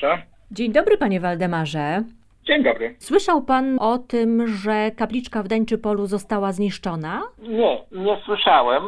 proszę. 0.00 0.22
Dzień 0.50 0.72
dobry, 0.72 0.98
panie 0.98 1.20
Waldemarze. 1.20 2.02
Dzień 2.44 2.62
dobry. 2.62 2.96
Słyszał 2.98 3.42
pan 3.42 3.76
o 3.80 3.98
tym, 3.98 4.46
że 4.46 4.90
kapliczka 4.90 5.42
w 5.42 5.48
Dańczypolu 5.48 6.06
została 6.06 6.52
zniszczona? 6.52 7.22
Nie, 7.38 7.82
nie 7.92 8.16
słyszałem, 8.24 8.82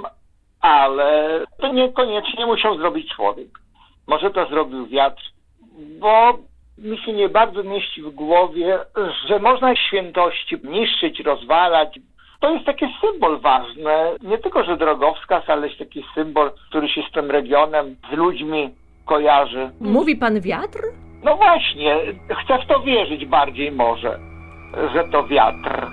ale 0.61 1.40
to 1.58 1.72
niekoniecznie 1.72 2.47
musiał 2.47 2.79
zrobić 2.79 3.15
człowiek. 3.16 3.48
Może 4.06 4.30
to 4.30 4.47
zrobił 4.47 4.87
wiatr, 4.87 5.22
bo 6.01 6.38
mi 6.79 6.98
się 6.98 7.12
nie 7.12 7.29
bardzo 7.29 7.62
mieści 7.62 8.02
w 8.02 8.11
głowie, 8.11 8.79
że 9.29 9.38
można 9.38 9.76
świętości 9.76 10.57
niszczyć, 10.65 11.20
rozwalać. 11.20 11.98
To 12.40 12.51
jest 12.51 12.66
taki 12.66 12.87
symbol 13.01 13.40
ważny, 13.40 13.94
nie 14.22 14.38
tylko, 14.38 14.65
że 14.65 14.76
drogowskaz, 14.76 15.44
ale 15.47 15.66
jest 15.66 15.79
taki 15.79 16.05
symbol, 16.15 16.51
który 16.69 16.88
się 16.88 17.02
z 17.11 17.12
tym 17.12 17.30
regionem, 17.30 17.97
z 18.12 18.16
ludźmi 18.16 18.70
kojarzy. 19.06 19.70
Mówi 19.80 20.16
pan 20.16 20.41
wiatr? 20.41 20.80
No 21.24 21.37
właśnie, 21.37 21.97
chcę 22.45 22.59
w 22.64 22.66
to 22.66 22.80
wierzyć 22.80 23.27
bardziej 23.27 23.73
może, 23.73 24.19
że 24.95 25.05
to 25.12 25.27
wiatr. 25.27 25.87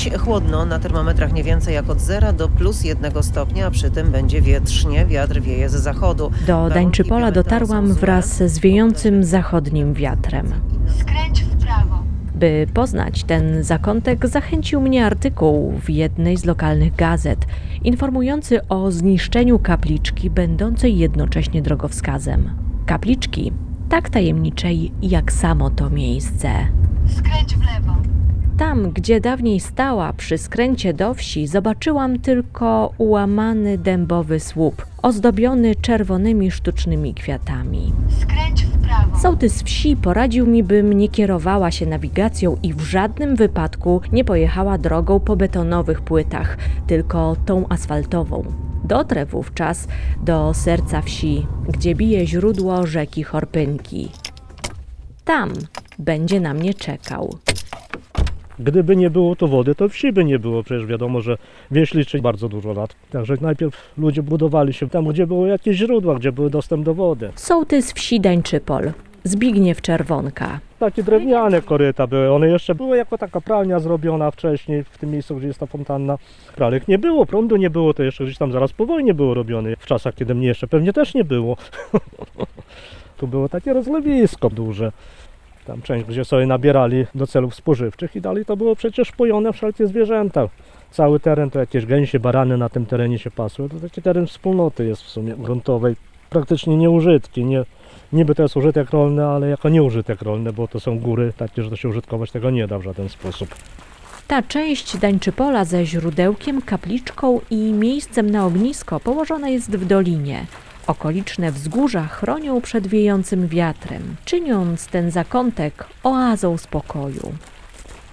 Dziś 0.00 0.12
chłodno, 0.12 0.66
na 0.66 0.78
termometrach 0.78 1.32
nie 1.32 1.44
więcej 1.44 1.74
jak 1.74 1.90
od 1.90 2.00
0 2.00 2.32
do 2.32 2.48
plus 2.48 2.84
1 2.84 3.22
stopnia, 3.22 3.66
a 3.66 3.70
przy 3.70 3.90
tym 3.90 4.10
będzie 4.10 4.42
wietrznie, 4.42 5.06
wiatr 5.06 5.40
wieje 5.40 5.68
z 5.68 5.72
zachodu. 5.72 6.30
Do 6.46 6.70
Dańczypola 6.70 7.30
dotarłam 7.30 7.94
wraz 7.94 8.36
z 8.36 8.58
wiejącym 8.58 9.24
zachodnim 9.24 9.94
wiatrem. 9.94 10.52
Skręć 11.00 11.44
w 11.44 11.64
prawo. 11.64 12.02
By 12.34 12.66
poznać 12.74 13.24
ten 13.24 13.64
zakątek, 13.64 14.28
zachęcił 14.28 14.80
mnie 14.80 15.06
artykuł 15.06 15.72
w 15.84 15.90
jednej 15.90 16.36
z 16.36 16.44
lokalnych 16.44 16.94
gazet, 16.94 17.46
informujący 17.84 18.68
o 18.68 18.90
zniszczeniu 18.90 19.58
kapliczki, 19.58 20.30
będącej 20.30 20.98
jednocześnie 20.98 21.62
drogowskazem. 21.62 22.50
Kapliczki 22.86 23.52
tak 23.88 24.10
tajemniczej 24.10 24.92
jak 25.02 25.32
samo 25.32 25.70
to 25.70 25.90
miejsce. 25.90 26.48
Skręć 27.06 27.56
w 27.56 27.60
lewo. 27.60 28.19
Tam, 28.60 28.90
gdzie 28.90 29.20
dawniej 29.20 29.60
stała 29.60 30.12
przy 30.12 30.38
skręcie 30.38 30.94
do 30.94 31.14
wsi, 31.14 31.46
zobaczyłam 31.46 32.18
tylko 32.18 32.92
ułamany 32.98 33.78
dębowy 33.78 34.40
słup, 34.40 34.86
ozdobiony 35.02 35.74
czerwonymi 35.74 36.50
sztucznymi 36.50 37.14
kwiatami. 37.14 37.92
Skręć 38.20 38.64
w 38.64 38.78
prawo. 38.82 39.18
Sołtys 39.18 39.62
wsi 39.62 39.96
poradził 39.96 40.46
mi, 40.46 40.62
bym 40.62 40.92
nie 40.92 41.08
kierowała 41.08 41.70
się 41.70 41.86
nawigacją 41.86 42.56
i 42.62 42.74
w 42.74 42.80
żadnym 42.80 43.36
wypadku 43.36 44.00
nie 44.12 44.24
pojechała 44.24 44.78
drogą 44.78 45.20
po 45.20 45.36
betonowych 45.36 46.00
płytach, 46.00 46.56
tylko 46.86 47.36
tą 47.46 47.68
asfaltową. 47.68 48.44
Dotrę 48.84 49.26
wówczas 49.26 49.88
do 50.22 50.54
serca 50.54 51.02
wsi, 51.02 51.46
gdzie 51.68 51.94
bije 51.94 52.26
źródło 52.26 52.86
rzeki 52.86 53.22
Chorpynki. 53.22 54.08
Tam 55.24 55.52
będzie 55.98 56.40
na 56.40 56.54
mnie 56.54 56.74
czekał. 56.74 57.38
Gdyby 58.60 58.96
nie 58.96 59.10
było 59.10 59.36
tu 59.36 59.48
wody, 59.48 59.74
to 59.74 59.88
wsi 59.88 60.12
by 60.12 60.24
nie 60.24 60.38
było. 60.38 60.62
Przecież 60.62 60.86
wiadomo, 60.86 61.20
że 61.20 61.36
wieś 61.70 61.94
liczy 61.94 62.18
bardzo 62.18 62.48
dużo 62.48 62.72
lat. 62.72 62.96
Także 63.10 63.34
najpierw 63.40 63.92
ludzie 63.98 64.22
budowali 64.22 64.72
się 64.72 64.88
tam, 64.88 65.04
gdzie 65.04 65.26
były 65.26 65.48
jakieś 65.48 65.76
źródła, 65.76 66.14
gdzie 66.14 66.32
był 66.32 66.50
dostęp 66.50 66.84
do 66.84 66.94
wody. 66.94 67.32
Sołtys 67.34 67.92
wsi 67.92 68.20
Dańczypol, 68.20 68.92
Zbigniew 69.24 69.82
Czerwonka. 69.82 70.60
Takie 70.78 71.02
drewniane 71.02 71.62
koryta 71.62 72.06
były. 72.06 72.32
One 72.32 72.48
jeszcze 72.48 72.74
były 72.74 72.96
jako 72.96 73.18
taka 73.18 73.40
pralnia 73.40 73.78
zrobiona 73.78 74.30
wcześniej 74.30 74.84
w 74.84 74.98
tym 74.98 75.10
miejscu, 75.10 75.36
gdzie 75.36 75.46
jest 75.46 75.60
ta 75.60 75.66
fontanna. 75.66 76.18
Pralek 76.56 76.88
nie 76.88 76.98
było, 76.98 77.26
prądu 77.26 77.56
nie 77.56 77.70
było, 77.70 77.94
to 77.94 78.02
jeszcze 78.02 78.24
gdzieś 78.24 78.38
tam 78.38 78.52
zaraz 78.52 78.72
po 78.72 78.86
wojnie 78.86 79.14
było 79.14 79.34
robione. 79.34 79.76
W 79.76 79.86
czasach, 79.86 80.14
kiedy 80.14 80.34
mnie 80.34 80.46
jeszcze 80.46 80.66
pewnie 80.66 80.92
też 80.92 81.14
nie 81.14 81.24
było. 81.24 81.56
tu 83.18 83.26
było 83.26 83.48
takie 83.48 83.72
rozlewisko 83.72 84.50
duże. 84.50 84.92
Tam 85.66 85.82
część, 85.82 86.06
gdzie 86.06 86.24
sobie 86.24 86.46
nabierali 86.46 87.06
do 87.14 87.26
celów 87.26 87.54
spożywczych 87.54 88.16
i 88.16 88.20
dalej 88.20 88.44
to 88.44 88.56
było 88.56 88.76
przecież 88.76 89.12
pojone 89.12 89.52
wszelkie 89.52 89.86
zwierzęta. 89.86 90.48
Cały 90.90 91.20
teren 91.20 91.50
to 91.50 91.58
jakieś 91.58 91.86
gęsie, 91.86 92.20
barany 92.20 92.58
na 92.58 92.68
tym 92.68 92.86
terenie 92.86 93.18
się 93.18 93.30
pasły. 93.30 93.68
To 93.68 93.80
taki 93.80 94.02
teren 94.02 94.26
wspólnoty 94.26 94.86
jest 94.86 95.02
w 95.02 95.08
sumie 95.08 95.34
gruntowej. 95.34 95.96
Praktycznie 96.30 96.76
nieużytki. 96.76 97.44
Nie, 97.44 97.64
niby 98.12 98.34
to 98.34 98.42
jest 98.42 98.56
użytek 98.56 98.90
rolny, 98.90 99.26
ale 99.26 99.48
jako 99.48 99.68
nieużytek 99.68 100.22
rolny, 100.22 100.52
bo 100.52 100.68
to 100.68 100.80
są 100.80 100.98
góry 100.98 101.32
takie, 101.36 101.62
że 101.62 101.70
to 101.70 101.76
się 101.76 101.88
użytkować 101.88 102.30
tego 102.30 102.50
nie 102.50 102.66
da 102.66 102.78
w 102.78 102.82
żaden 102.82 103.08
sposób. 103.08 103.54
Ta 104.28 104.42
część 104.42 104.96
Dańczypola 104.96 105.64
ze 105.64 105.86
źródełkiem, 105.86 106.62
kapliczką 106.62 107.40
i 107.50 107.56
miejscem 107.56 108.30
na 108.30 108.46
ognisko 108.46 109.00
położona 109.00 109.48
jest 109.48 109.76
w 109.76 109.84
dolinie. 109.84 110.46
Okoliczne 110.90 111.52
wzgórza 111.52 112.06
chronią 112.06 112.60
przed 112.60 112.86
wiejącym 112.86 113.48
wiatrem, 113.48 114.16
czyniąc 114.24 114.86
ten 114.86 115.10
zakątek 115.10 115.84
oazą 116.02 116.58
spokoju. 116.58 117.32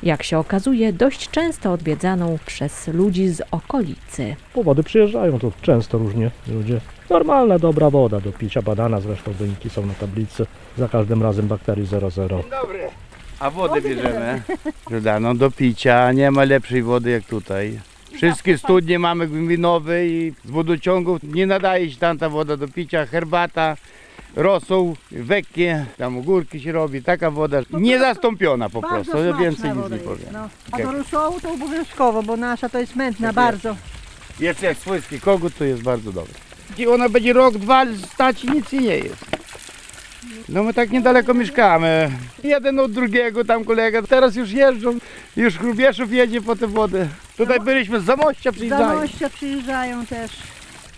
Jak 0.04 0.24
się 0.24 0.38
okazuje, 0.38 0.94
dość 0.94 1.30
często 1.30 1.72
odwiedzaną 1.72 2.38
przez 2.46 2.88
ludzi 2.88 3.28
z 3.30 3.42
okolicy. 3.52 4.36
Powody 4.54 4.84
przyjeżdżają 4.84 5.40
tu 5.40 5.52
często 5.62 5.98
różnie 5.98 6.32
ludzie. 6.48 6.82
Normalna, 7.10 7.60
dobra 7.60 7.90
woda 7.90 8.20
do 8.20 8.32
picia, 8.32 8.62
badana 8.62 9.02
zresztą 9.02 9.32
wyniki 9.32 9.70
są 9.70 9.86
na 9.86 9.94
tablicy. 9.94 10.46
Za 10.78 10.88
każdym 10.88 11.24
razem 11.24 11.48
bakterii 11.48 11.88
00. 11.88 12.44
A 13.40 13.50
wodę 13.50 13.82
bierzemy 13.82 14.42
dodaną 14.90 15.38
do 15.38 15.52
picia. 15.52 16.12
Nie 16.12 16.32
ma 16.32 16.44
lepszej 16.44 16.84
wody 16.84 17.10
jak 17.10 17.24
tutaj. 17.24 17.80
Wszystkie 18.18 18.58
studnie 18.58 19.00
mamy 19.00 19.28
głębinowe 19.28 20.08
i 20.08 20.34
z 20.46 20.50
wodociągów 20.50 21.24
nie 21.24 21.48
nadaje 21.48 21.92
się 21.92 21.98
tam 21.98 22.18
ta 22.18 22.30
woda 22.30 22.58
do 22.58 22.68
picia. 22.68 23.06
Herbata, 23.06 23.78
rosół, 24.36 24.96
wekkie, 25.12 25.86
tam 25.98 26.18
ogórki 26.18 26.62
się 26.62 26.72
robi. 26.72 27.04
Taka 27.04 27.32
woda 27.32 27.62
niezastąpiona 27.74 28.70
po 28.70 28.82
prostu. 28.82 29.12
Bardzo 29.12 29.12
smaczna 29.12 29.44
więcej 29.44 29.70
nic 29.70 29.80
woda 29.80 29.96
nie 29.96 30.04
jest, 30.04 30.08
powiem. 30.08 30.28
No. 30.34 30.50
A 30.72 30.78
do 30.78 30.92
rosołu 30.92 31.40
to 31.40 31.52
obowiązkowo, 31.52 32.24
bo 32.24 32.38
nasza 32.38 32.70
to 32.70 32.80
jest 32.80 32.96
mętna 32.96 33.28
Tak 33.28 33.36
bardzo. 33.36 33.76
Jeszcze 34.40 34.66
jak 34.66 34.78
swojski 34.78 35.20
kogut 35.20 35.58
to 35.58 35.64
jest 35.64 35.84
bardzo 35.84 36.12
dobre. 36.12 36.34
I 36.78 36.88
ona 36.88 37.10
będzie 37.10 37.34
rok, 37.34 37.58
dwa 37.58 37.86
stać 38.14 38.44
i 38.44 38.52
nic 38.52 38.72
jej 38.72 38.82
nie 38.82 38.98
jest. 38.98 39.37
No 40.50 40.64
my 40.64 40.74
tak 40.74 40.92
niedaleko 40.92 41.34
mieszkamy. 41.34 42.12
Jeden 42.44 42.80
od 42.80 42.92
drugiego 42.92 43.46
tam 43.46 43.66
kolega. 43.66 44.02
Teraz 44.02 44.36
już 44.36 44.52
jeżdżą. 44.52 44.98
Już 45.38 45.58
Chrubieszów 45.58 46.12
jedzie 46.12 46.42
po 46.42 46.56
tę 46.56 46.68
wodę. 46.68 47.08
Tutaj 47.38 47.60
byliśmy 47.60 48.00
z 48.00 48.04
Zamościa 48.04 48.52
przyjeżdżają. 48.52 48.88
Zamościa 48.88 49.30
przyjeżdżają 49.30 50.06
też. 50.06 50.32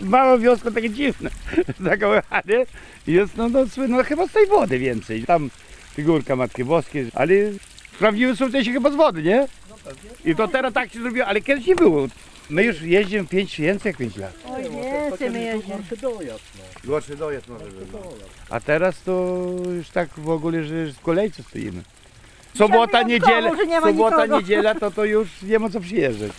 Mała 0.00 0.38
wioska 0.38 0.70
takie 0.70 0.90
dziwne. 0.90 1.30
Taka 1.88 2.08
ładnie. 2.08 2.66
Jest 3.06 3.36
no, 3.36 3.48
no, 3.48 3.68
słynna 3.68 4.04
chyba 4.04 4.26
z 4.26 4.32
tej 4.32 4.46
wody 4.46 4.78
więcej. 4.78 5.24
Tam 5.24 5.50
figurka 5.94 6.36
Matki 6.36 6.64
Boskiej, 6.64 7.10
ale 7.14 7.34
prawdziwe 7.98 8.36
są 8.36 8.50
też 8.50 8.68
chyba 8.68 8.90
z 8.90 8.94
wody, 8.94 9.22
nie? 9.22 9.48
I 10.24 10.36
to 10.36 10.48
teraz 10.48 10.72
tak 10.72 10.92
się 10.92 11.00
zrobiło, 11.00 11.26
ale 11.26 11.40
kiedyś 11.40 11.66
nie 11.66 11.76
było. 11.76 12.06
My 12.50 12.64
już 12.64 12.82
jeździmy 12.82 13.26
5, 13.26 13.60
więcej 13.60 13.90
jak 13.90 13.96
5 13.96 14.16
lat. 14.16 14.32
Oj, 14.48 14.62
więcej 14.62 15.30
my 15.30 15.42
jeździmy. 15.42 15.78
Gorszy 16.84 17.16
dojazd 17.16 17.48
może 17.48 17.64
być. 17.64 17.88
A 18.50 18.60
teraz 18.60 19.02
to 19.02 19.36
już 19.76 19.88
tak 19.88 20.08
w 20.16 20.28
ogóle, 20.28 20.64
że 20.64 20.86
w 20.86 21.00
kolejce 21.00 21.42
stoimy. 21.42 21.82
Sobota, 22.54 23.04
wyjątkowo, 23.04 23.08
niedziela, 23.08 23.56
że 23.56 23.66
nie 23.66 23.80
ma 23.80 23.86
sobota, 23.86 24.16
nikogo. 24.16 24.40
niedziela 24.40 24.74
to, 24.74 24.90
to 24.90 25.04
już 25.04 25.42
nie 25.42 25.58
ma 25.58 25.70
co 25.70 25.80
przyjeżdżać. 25.80 26.32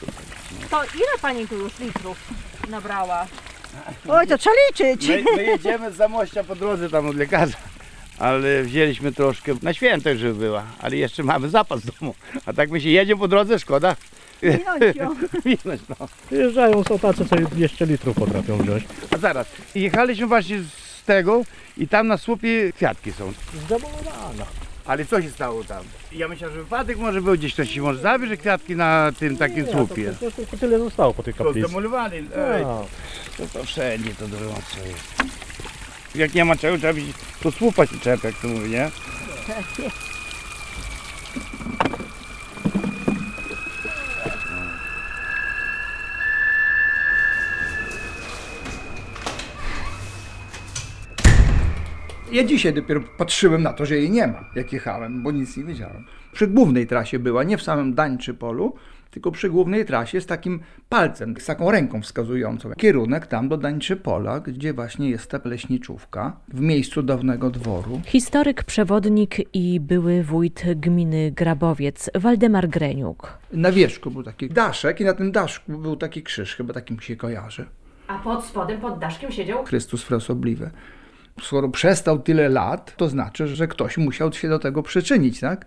To 0.70 0.84
ile 0.84 1.18
pani 1.22 1.48
tu 1.48 1.56
już 1.56 1.80
litrów 1.80 2.18
nabrała? 2.70 3.28
Oj, 4.08 4.28
to 4.28 4.38
trzeba 4.38 4.56
liczyć. 4.70 5.08
My, 5.08 5.24
my 5.36 5.44
jedziemy 5.44 5.92
z 5.92 5.96
Zamościa 5.96 6.44
po 6.44 6.56
drodze 6.56 6.90
tam 6.90 7.08
od 7.08 7.16
lekarza. 7.16 7.58
Ale 8.20 8.64
wzięliśmy 8.64 9.12
troszkę 9.12 9.56
na 9.62 9.74
święto, 9.74 10.16
żeby 10.16 10.34
była, 10.34 10.64
ale 10.80 10.98
jeszcze 10.98 11.24
mamy 11.24 11.50
zapas 11.50 11.82
w 11.82 12.00
domu. 12.00 12.16
A 12.46 12.54
tak 12.54 12.72
my 12.72 12.82
się 12.82 12.90
jedziemy 12.90 13.20
po 13.20 13.28
drodze, 13.28 13.60
szkoda. 13.60 13.96
Minąć 14.44 14.96
ją. 14.96 15.16
Minąć, 15.46 15.82
no. 15.90 16.08
Przyjeżdżają, 16.28 16.84
są 16.84 17.00
tacy, 17.00 17.26
co 17.26 17.36
200 17.36 17.86
litrów 17.86 18.16
potrafią 18.16 18.58
wziąć. 18.58 18.84
A 19.12 19.18
zaraz, 19.18 19.48
jechaliśmy 19.76 20.28
właśnie 20.28 20.60
z 20.60 21.04
tego 21.04 21.44
i 21.82 21.88
tam 21.88 22.08
na 22.08 22.18
słupie 22.18 22.74
kwiatki 22.74 23.12
są. 23.14 23.34
Zdemolowana. 23.66 24.46
Ale 24.86 25.06
co 25.06 25.22
się 25.22 25.30
stało 25.30 25.64
tam? 25.64 25.84
Ja 26.12 26.28
myślałem, 26.28 26.56
że 26.58 26.64
wypadek 26.64 26.98
może 26.98 27.22
był, 27.22 27.34
gdzieś 27.34 27.54
ktoś 27.54 27.72
się 27.74 27.82
może 27.82 28.00
zabierze 28.00 28.38
kwiatki 28.38 28.76
na 28.76 29.12
tym 29.20 29.38
takim 29.38 29.66
Nie, 29.66 29.72
słupie. 29.72 30.14
To, 30.20 30.26
to, 30.26 30.32
tylko 30.32 30.58
tyle 30.58 30.80
zostało 30.80 31.14
po 31.14 31.24
tej 31.24 31.34
To 31.34 31.44
kaplicy. 31.44 31.68
zdemolowali. 31.68 32.18
Ej, 32.18 32.64
A, 32.64 32.84
to, 33.38 33.48
to 33.54 33.64
wszędzie 33.64 34.16
to 34.16 34.28
gorąco 34.28 34.78
jest. 34.88 35.34
Jak 36.16 36.34
nie 36.34 36.46
ma 36.46 36.56
czego, 36.56 36.78
trzeba 36.78 36.94
być, 36.94 37.06
to 37.44 37.52
słupa 37.52 37.86
się 37.86 38.00
czepia, 38.00 38.28
jak 38.28 38.38
to 38.42 38.48
mówi, 38.48 38.70
nie? 38.70 38.90
Ja 52.32 52.44
dzisiaj 52.44 52.74
dopiero 52.74 53.02
patrzyłem 53.18 53.64
na 53.64 53.74
to, 53.74 53.86
że 53.86 53.98
jej 53.98 54.12
nie 54.12 54.28
ma, 54.28 54.46
jak 54.56 54.74
jechałem, 54.74 55.24
bo 55.24 55.32
nic 55.32 55.58
nie 55.58 55.64
wiedziałem. 55.64 56.06
Przy 56.34 56.48
głównej 56.48 56.88
trasie 56.88 57.20
była, 57.20 57.44
nie 57.44 57.58
w 57.58 57.62
samym 57.62 57.94
Dańczy 57.94 58.34
Polu, 58.34 58.76
tylko 59.12 59.32
przy 59.32 59.50
głównej 59.50 59.86
trasie 59.86 60.22
z 60.22 60.26
takim 60.26 60.60
palcem, 60.90 61.36
z 61.40 61.46
taką 61.46 61.72
ręką 61.72 62.02
wskazującą. 62.02 62.72
Kierunek 62.78 63.28
tam 63.28 63.50
do 63.50 63.58
Dańczy 63.58 63.96
Pola, 63.96 64.40
gdzie 64.40 64.74
właśnie 64.74 65.10
jest 65.10 65.32
ta 65.32 65.40
leśniczówka, 65.46 66.38
w 66.48 66.62
miejscu 66.62 67.04
dawnego 67.04 67.50
dworu. 67.50 68.02
Historyk, 68.06 68.64
przewodnik 68.64 69.56
i 69.56 69.80
były 69.80 70.24
wójt 70.24 70.64
gminy 70.76 71.32
Grabowiec 71.32 72.10
Waldemar 72.16 72.70
Greniuk. 72.70 73.38
Na 73.54 73.72
wierzchu 73.72 74.12
był 74.12 74.24
taki 74.24 74.50
daszek 74.50 75.02
i 75.02 75.06
na 75.06 75.14
tym 75.14 75.32
daszku 75.32 75.78
był 75.78 75.96
taki 75.96 76.24
krzyż, 76.24 76.56
chyba 76.56 76.74
takim 76.74 77.00
się 77.00 77.16
kojarzy. 77.16 77.66
A 78.08 78.20
pod 78.20 78.46
spodem, 78.46 78.82
pod 78.82 79.00
daszkiem 79.00 79.32
siedział 79.32 79.64
Chrystus 79.66 80.04
frasobliwy. 80.04 80.72
Skoro 81.42 81.70
przestał 81.70 82.20
tyle 82.20 82.50
lat, 82.50 82.96
to 82.98 83.10
znaczy, 83.10 83.48
że 83.48 83.68
ktoś 83.68 83.98
musiał 83.98 84.34
się 84.34 84.50
do 84.50 84.60
tego 84.60 84.84
przyczynić, 84.84 85.40
tak? 85.40 85.66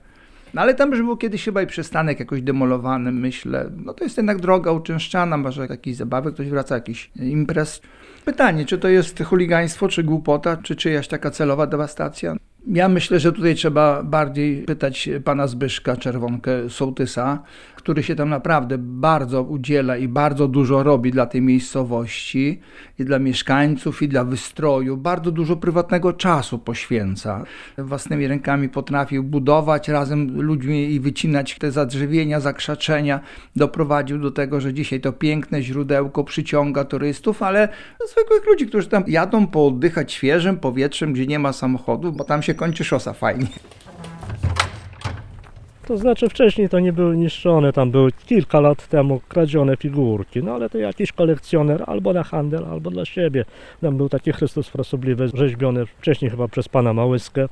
No 0.54 0.60
ale 0.62 0.74
tam 0.74 0.90
już 0.90 1.02
był 1.02 1.16
kiedyś 1.16 1.44
chyba 1.44 1.62
i 1.62 1.66
przystanek 1.66 2.20
jakoś 2.20 2.42
demolowany, 2.42 3.12
myślę. 3.12 3.70
No 3.76 3.94
to 3.94 4.04
jest 4.04 4.16
jednak 4.16 4.40
droga 4.40 4.72
uczęszczana, 4.72 5.36
może 5.36 5.66
jakieś 5.66 5.96
zabawy, 5.96 6.32
ktoś 6.32 6.48
wraca, 6.48 6.74
jakiś 6.74 7.10
imprez. 7.16 7.80
Pytanie, 8.24 8.64
czy 8.64 8.78
to 8.78 8.88
jest 8.88 9.22
chuligaństwo, 9.22 9.88
czy 9.88 10.02
głupota, 10.02 10.56
czy 10.56 10.76
czyjaś 10.76 11.08
taka 11.08 11.30
celowa 11.30 11.66
dewastacja? 11.66 12.36
Ja 12.66 12.88
myślę, 12.88 13.20
że 13.20 13.32
tutaj 13.32 13.54
trzeba 13.54 14.02
bardziej 14.02 14.62
pytać 14.62 15.08
pana 15.24 15.46
Zbyszka 15.46 15.96
Czerwonkę 15.96 16.70
Sołtysa, 16.70 17.42
który 17.74 18.02
się 18.02 18.14
tam 18.14 18.28
naprawdę 18.28 18.78
bardzo 18.78 19.42
udziela 19.42 19.96
i 19.96 20.08
bardzo 20.08 20.48
dużo 20.48 20.82
robi 20.82 21.10
dla 21.10 21.26
tej 21.26 21.42
miejscowości 21.42 22.60
i 22.98 23.04
dla 23.04 23.18
mieszkańców 23.18 24.02
i 24.02 24.08
dla 24.08 24.24
wystroju. 24.24 24.96
Bardzo 24.96 25.30
dużo 25.32 25.56
prywatnego 25.56 26.12
czasu 26.12 26.58
poświęca. 26.58 27.44
Własnymi 27.78 28.26
rękami 28.26 28.68
potrafił 28.68 29.22
budować 29.22 29.88
razem 29.88 30.40
ludźmi 30.42 30.92
i 30.92 31.00
wycinać 31.00 31.58
te 31.58 31.70
zadrzewienia, 31.70 32.40
zakrzaczenia. 32.40 33.20
Doprowadził 33.56 34.18
do 34.18 34.30
tego, 34.30 34.60
że 34.60 34.74
dzisiaj 34.74 35.00
to 35.00 35.12
piękne 35.12 35.62
źródełko 35.62 36.24
przyciąga 36.24 36.84
turystów, 36.84 37.42
ale 37.42 37.68
zwykłych 38.10 38.46
ludzi, 38.46 38.66
którzy 38.66 38.88
tam 38.88 39.04
jadą 39.06 39.46
pooddychać 39.46 40.12
świeżym 40.12 40.56
powietrzem, 40.56 41.12
gdzie 41.12 41.26
nie 41.26 41.38
ma 41.38 41.52
samochodów, 41.52 42.16
bo 42.16 42.24
tam 42.24 42.42
się 42.42 42.53
kończy 42.54 42.84
szosa 42.84 43.12
fajnie. 43.12 43.46
To 45.86 45.96
znaczy 45.96 46.28
wcześniej 46.28 46.68
to 46.68 46.80
nie 46.80 46.92
były 46.92 47.16
niszczone, 47.16 47.72
tam 47.72 47.90
były 47.90 48.12
kilka 48.12 48.60
lat 48.60 48.88
temu 48.88 49.20
kradzione 49.28 49.76
figurki, 49.76 50.42
no 50.42 50.54
ale 50.54 50.70
to 50.70 50.78
jakiś 50.78 51.12
kolekcjoner 51.12 51.84
albo 51.86 52.12
na 52.12 52.22
handel, 52.22 52.64
albo 52.64 52.90
dla 52.90 53.04
siebie. 53.04 53.44
Tam 53.80 53.96
był 53.96 54.08
taki 54.08 54.32
Chrystus 54.32 54.68
Frasobliwy 54.68 55.28
rzeźbiony 55.34 55.86
wcześniej 55.86 56.30
chyba 56.30 56.48
przez 56.48 56.68
pana 56.68 56.92
Małyskę, 56.92 57.48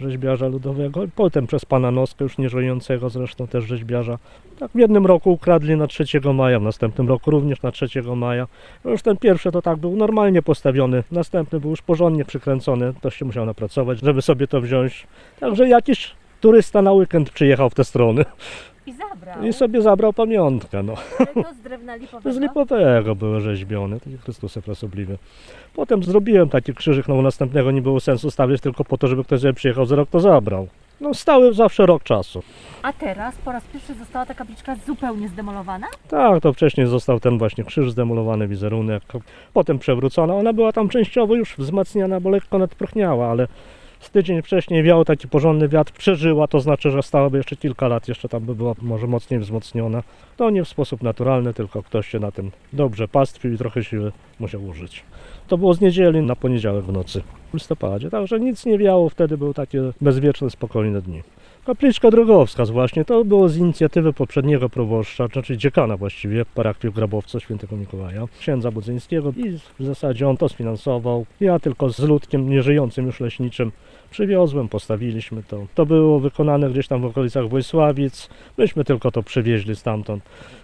rzeźbiarza 0.00 0.48
ludowego, 0.48 1.04
i 1.04 1.08
potem 1.08 1.46
przez 1.46 1.64
pana 1.64 1.90
Noskę, 1.90 2.24
już 2.24 2.38
nieżyjącego 2.38 3.10
zresztą 3.10 3.46
też 3.46 3.64
rzeźbiarza. 3.64 4.18
Tak 4.58 4.70
w 4.74 4.78
jednym 4.78 5.06
roku 5.06 5.32
ukradli 5.32 5.76
na 5.76 5.86
3 5.86 6.04
maja, 6.34 6.60
w 6.60 6.62
następnym 6.62 7.08
roku 7.08 7.30
również 7.30 7.62
na 7.62 7.72
3 7.72 7.86
maja. 8.16 8.46
Już 8.84 9.02
ten 9.02 9.16
pierwszy 9.16 9.52
to 9.52 9.62
tak 9.62 9.76
był 9.76 9.96
normalnie 9.96 10.42
postawiony, 10.42 11.04
następny 11.10 11.60
był 11.60 11.70
już 11.70 11.82
porządnie 11.82 12.24
przykręcony, 12.24 12.94
ktoś 12.94 13.16
się 13.16 13.24
musiał 13.24 13.46
napracować, 13.46 14.00
żeby 14.00 14.22
sobie 14.22 14.46
to 14.46 14.60
wziąć. 14.60 15.06
Także 15.40 15.68
jakiś 15.68 16.14
turysta 16.40 16.82
na 16.82 16.92
weekend 16.92 17.30
przyjechał 17.30 17.70
w 17.70 17.74
te 17.74 17.84
strony 17.84 18.24
I 18.86 18.92
zabrał. 18.92 19.42
i 19.44 19.52
sobie 19.52 19.82
zabrał 19.82 20.12
pamiątkę. 20.12 20.82
No. 20.82 20.94
To 21.44 21.54
z 21.54 21.58
drewna 21.62 21.96
lipowego. 21.96 22.32
Z 22.36 22.38
lipowego 22.40 23.14
były 23.14 23.40
rzeźbione, 23.40 24.00
takie 24.00 24.16
Chrystusy 24.16 24.60
frasobliwe. 24.62 25.16
Potem 25.74 26.02
zrobiłem 26.02 26.48
taki 26.48 26.74
krzyżyk, 26.74 27.08
no 27.08 27.14
bo 27.14 27.22
następnego 27.22 27.70
nie 27.70 27.82
było 27.82 28.00
sensu 28.00 28.30
stawiać 28.30 28.60
tylko 28.60 28.84
po 28.84 28.98
to, 28.98 29.08
żeby 29.08 29.24
ktoś 29.24 29.40
sobie 29.40 29.52
przyjechał 29.52 29.86
za 29.86 29.96
rok 29.96 30.08
to 30.10 30.20
zabrał. 30.20 30.68
No 31.00 31.14
stały 31.14 31.54
zawsze 31.54 31.86
rok 31.86 32.02
czasu. 32.02 32.42
A 32.82 32.92
teraz 32.92 33.36
po 33.36 33.52
raz 33.52 33.64
pierwszy 33.64 33.94
została 33.94 34.26
ta 34.26 34.34
kapliczka 34.34 34.76
zupełnie 34.86 35.28
zdemolowana? 35.28 35.86
Tak, 36.08 36.42
to 36.42 36.52
wcześniej 36.52 36.86
został 36.86 37.20
ten 37.20 37.38
właśnie 37.38 37.64
krzyż 37.64 37.90
zdemolowany, 37.90 38.48
wizerunek, 38.48 39.02
potem 39.52 39.78
przewrócona. 39.78 40.34
Ona 40.34 40.52
była 40.52 40.72
tam 40.72 40.88
częściowo 40.88 41.34
już 41.34 41.56
wzmacniana, 41.56 42.20
bo 42.20 42.30
lekko 42.30 42.58
nadprychniała, 42.58 43.30
ale 43.30 43.48
z 44.00 44.10
tydzień 44.10 44.42
wcześniej 44.42 44.82
wiał 44.82 45.04
taki 45.04 45.28
porządny 45.28 45.68
wiatr, 45.68 45.92
przeżyła, 45.92 46.46
to 46.46 46.60
znaczy, 46.60 46.90
że 46.90 47.02
stałaby 47.02 47.36
jeszcze 47.36 47.56
kilka 47.56 47.88
lat, 47.88 48.08
jeszcze 48.08 48.28
tam 48.28 48.42
by 48.44 48.54
była 48.54 48.74
może 48.82 49.06
mocniej 49.06 49.40
wzmocniona. 49.40 50.02
To 50.36 50.50
nie 50.50 50.64
w 50.64 50.68
sposób 50.68 51.02
naturalny, 51.02 51.54
tylko 51.54 51.82
ktoś 51.82 52.08
się 52.08 52.18
na 52.18 52.32
tym 52.32 52.50
dobrze 52.72 53.08
pastwił 53.08 53.52
i 53.52 53.58
trochę 53.58 53.84
siły 53.84 54.12
musiał 54.40 54.64
użyć. 54.64 55.02
To 55.48 55.58
było 55.58 55.74
z 55.74 55.80
niedzieli 55.80 56.22
na 56.22 56.36
poniedziałek 56.36 56.84
w 56.84 56.92
nocy, 56.92 57.22
w 57.50 57.54
listopadzie, 57.54 58.10
także 58.10 58.40
nic 58.40 58.66
nie 58.66 58.78
wiało, 58.78 59.08
wtedy 59.08 59.38
były 59.38 59.54
takie 59.54 59.82
bezwieczne, 60.00 60.50
spokojne 60.50 61.02
dni. 61.02 61.22
Kapliczka 61.68 62.10
Drogowska 62.10 62.64
właśnie, 62.64 63.04
to 63.04 63.24
było 63.24 63.48
z 63.48 63.56
inicjatywy 63.56 64.12
poprzedniego 64.12 64.68
proboszcza, 64.68 65.26
znaczy 65.26 65.56
dziekana 65.56 65.96
właściwie, 65.96 66.44
parafii 66.44 66.92
w 66.92 66.94
Grabowcu 66.94 67.40
świętego 67.40 67.76
Mikołaja, 67.76 68.26
księdza 68.40 68.70
Budzyńskiego 68.70 69.32
i 69.36 69.50
w 69.50 69.84
zasadzie 69.84 70.28
on 70.28 70.36
to 70.36 70.48
sfinansował. 70.48 71.26
Ja 71.40 71.58
tylko 71.58 71.90
z 71.90 71.98
ludkiem 71.98 72.50
nieżyjącym 72.50 73.06
już 73.06 73.20
leśniczym 73.20 73.72
przywiozłem, 74.10 74.68
postawiliśmy 74.68 75.42
to. 75.42 75.66
To 75.74 75.86
było 75.86 76.20
wykonane 76.20 76.70
gdzieś 76.70 76.88
tam 76.88 77.00
w 77.00 77.04
okolicach 77.04 77.48
Wojsławic, 77.48 78.28
myśmy 78.58 78.84
tylko 78.84 79.10
to 79.10 79.22
przywieźli 79.22 79.76
stamtąd. 79.76 80.22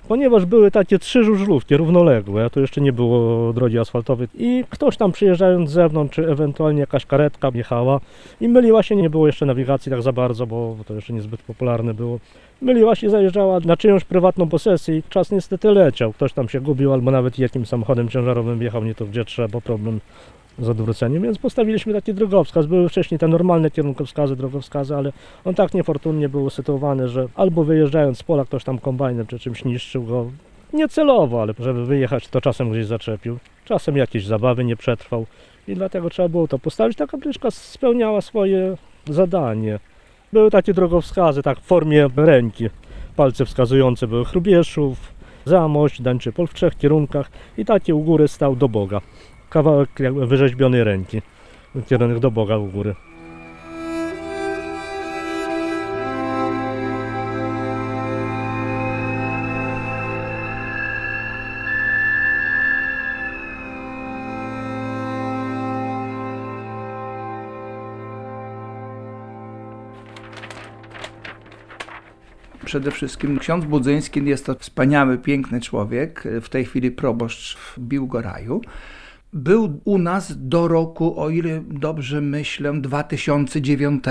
Ponieważ 0.08 0.44
były 0.44 0.70
takie 0.70 0.98
trzy 0.98 1.24
żużlówki 1.24 1.76
równoległe, 1.76 2.44
a 2.44 2.50
tu 2.50 2.60
jeszcze 2.60 2.80
nie 2.80 2.92
było 2.92 3.52
drogi 3.52 3.78
asfaltowej 3.78 4.28
i 4.34 4.64
ktoś 4.70 4.96
tam 4.96 5.12
przyjeżdżając 5.12 5.70
z 5.70 5.72
zewnątrz, 5.72 6.14
czy 6.14 6.28
ewentualnie 6.28 6.80
jakaś 6.80 7.06
karetka 7.06 7.50
jechała 7.54 8.00
i 8.40 8.48
myliła 8.48 8.82
się, 8.82 8.96
nie 8.96 9.10
było 9.10 9.26
jeszcze 9.26 9.46
nawigacji 9.46 9.90
tak 9.90 10.02
za 10.02 10.12
bardzo, 10.12 10.46
bo 10.46 10.76
to 10.86 10.94
jeszcze 10.94 11.12
niezbyt 11.12 11.42
popularne 11.42 11.94
było. 11.94 12.18
Myliła 12.62 12.94
się, 12.94 13.10
zajeżdżała 13.10 13.60
na 13.60 13.76
czyjąś 13.76 14.04
prywatną 14.04 14.48
posesję 14.48 14.96
i 14.98 15.02
czas 15.02 15.30
niestety 15.30 15.70
leciał. 15.70 16.12
Ktoś 16.12 16.32
tam 16.32 16.48
się 16.48 16.60
gubił 16.60 16.92
albo 16.92 17.10
nawet 17.10 17.38
jakimś 17.38 17.68
samochodem 17.68 18.08
ciężarowym 18.08 18.58
wjechał 18.58 18.84
nie 18.84 18.94
to 18.94 19.06
gdzie 19.06 19.24
trzeba, 19.24 19.60
problem 19.60 20.00
z 20.58 20.68
odwróceniem, 20.68 21.22
więc 21.22 21.38
postawiliśmy 21.38 21.92
taki 21.92 22.14
drogowskaz. 22.14 22.66
Były 22.66 22.88
wcześniej 22.88 23.18
te 23.18 23.28
normalne 23.28 23.70
kierunkowskazy, 23.70 24.36
drogowskazy, 24.36 24.96
ale 24.96 25.12
on 25.44 25.54
tak 25.54 25.74
niefortunnie 25.74 26.28
był 26.28 26.44
usytuowany, 26.44 27.08
że 27.08 27.26
albo 27.34 27.64
wyjeżdżając 27.64 28.18
z 28.18 28.22
pola 28.22 28.44
ktoś 28.44 28.64
tam 28.64 28.78
kombajnem 28.78 29.26
czy 29.26 29.38
czymś 29.38 29.64
niszczył 29.64 30.04
go, 30.04 30.26
nie 30.72 30.88
celowo, 30.88 31.42
ale 31.42 31.54
żeby 31.58 31.86
wyjechać 31.86 32.28
to 32.28 32.40
czasem 32.40 32.70
gdzieś 32.70 32.86
zaczepił, 32.86 33.38
czasem 33.64 33.96
jakieś 33.96 34.26
zabawy 34.26 34.64
nie 34.64 34.76
przetrwał 34.76 35.26
i 35.68 35.74
dlatego 35.74 36.10
trzeba 36.10 36.28
było 36.28 36.48
to 36.48 36.58
postawić. 36.58 36.98
Ta 36.98 37.06
kapliczka 37.06 37.50
spełniała 37.50 38.20
swoje 38.20 38.76
zadanie. 39.08 39.78
Były 40.32 40.50
takie 40.50 40.74
drogowskazy, 40.74 41.42
tak 41.42 41.58
w 41.60 41.62
formie 41.62 42.08
ręki. 42.16 42.68
Palce 43.16 43.44
wskazujące 43.44 44.06
były 44.06 44.24
Chrubieszów, 44.24 45.14
Zamość, 45.44 46.02
Dańczypol 46.02 46.46
w 46.46 46.54
trzech 46.54 46.76
kierunkach 46.76 47.30
i 47.58 47.64
takie 47.64 47.94
u 47.94 48.00
góry 48.00 48.28
stał 48.28 48.56
do 48.56 48.68
Boga. 48.68 49.00
Kawałek 49.54 49.90
jakby 49.98 50.26
wyrzeźbionej 50.26 50.84
ręki, 50.84 51.22
kierunek 51.86 52.18
do 52.18 52.30
Boga 52.30 52.56
u 52.56 52.66
góry. 52.66 52.94
Przede 72.64 72.90
wszystkim 72.90 73.38
ksiądz 73.38 73.64
Budzyński 73.64 74.24
jest 74.24 74.46
to 74.46 74.54
wspaniały, 74.54 75.18
piękny 75.18 75.60
człowiek, 75.60 76.24
w 76.40 76.48
tej 76.48 76.64
chwili 76.64 76.90
proboszcz 76.90 77.56
w 77.56 77.78
Biłgoraju. 77.78 78.60
Był 79.34 79.80
u 79.84 79.98
nas 79.98 80.48
do 80.48 80.68
roku, 80.68 81.20
o 81.20 81.30
ile 81.30 81.62
dobrze 81.70 82.20
myślę, 82.20 82.72
2009. 82.80 84.04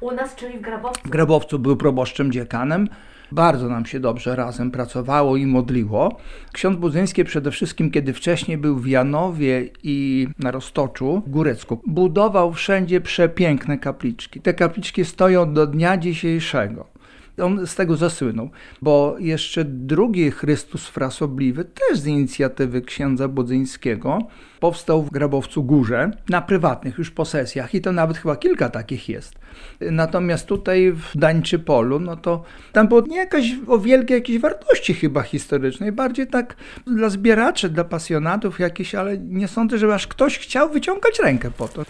U 0.00 0.12
nas, 0.12 0.34
czyli 0.34 0.58
w 0.58 0.60
Grabowcu. 0.60 1.00
W 1.04 1.10
Grabowcu 1.10 1.58
był 1.58 1.76
proboszczem 1.76 2.32
dziekanem. 2.32 2.88
Bardzo 3.32 3.68
nam 3.68 3.86
się 3.86 4.00
dobrze 4.00 4.36
razem 4.36 4.70
pracowało 4.70 5.36
i 5.36 5.46
modliło. 5.46 6.16
Ksiądz 6.52 6.76
Budzyński 6.76 7.24
przede 7.24 7.50
wszystkim, 7.50 7.90
kiedy 7.90 8.12
wcześniej 8.12 8.58
był 8.58 8.76
w 8.76 8.86
Janowie 8.86 9.68
i 9.82 10.28
na 10.38 10.50
Roztoczu, 10.50 11.22
w 11.26 11.30
Górecku, 11.30 11.80
budował 11.86 12.52
wszędzie 12.52 13.00
przepiękne 13.00 13.78
kapliczki. 13.78 14.40
Te 14.40 14.54
kapliczki 14.54 15.04
stoją 15.04 15.52
do 15.52 15.66
dnia 15.66 15.96
dzisiejszego. 15.96 16.95
On 17.42 17.66
z 17.66 17.74
tego 17.74 17.96
zasłynął, 17.96 18.50
bo 18.82 19.16
jeszcze 19.18 19.64
drugi 19.64 20.30
Chrystus 20.30 20.86
Frasobliwy, 20.86 21.64
też 21.64 21.98
z 21.98 22.06
inicjatywy 22.06 22.82
księdza 22.82 23.28
Budzyńskiego, 23.28 24.18
powstał 24.60 25.02
w 25.02 25.10
Grabowcu 25.10 25.62
Górze 25.62 26.10
na 26.28 26.42
prywatnych 26.42 26.98
już 26.98 27.10
posesjach 27.10 27.74
i 27.74 27.80
to 27.80 27.92
nawet 27.92 28.18
chyba 28.18 28.36
kilka 28.36 28.68
takich 28.68 29.08
jest. 29.08 29.34
Natomiast 29.80 30.46
tutaj 30.46 30.92
w 30.92 31.18
Dańczy 31.18 31.58
Polu, 31.58 32.00
no 32.00 32.16
to 32.16 32.42
tam 32.72 32.88
było 32.88 33.00
nie 33.00 33.16
jakaś 33.16 33.44
o 33.66 33.78
wielkiej 33.78 34.14
jakiejś 34.14 34.38
wartości 34.38 34.94
chyba 34.94 35.22
historycznej, 35.22 35.92
bardziej 35.92 36.26
tak 36.26 36.56
dla 36.86 37.08
zbieraczy, 37.08 37.68
dla 37.68 37.84
pasjonatów 37.84 38.60
jakiś, 38.60 38.94
ale 38.94 39.18
nie 39.18 39.48
sądzę, 39.48 39.78
żeby 39.78 39.94
aż 39.94 40.06
ktoś 40.06 40.38
chciał 40.38 40.70
wyciągać 40.70 41.20
rękę 41.20 41.50
po 41.50 41.68
to. 41.68 41.84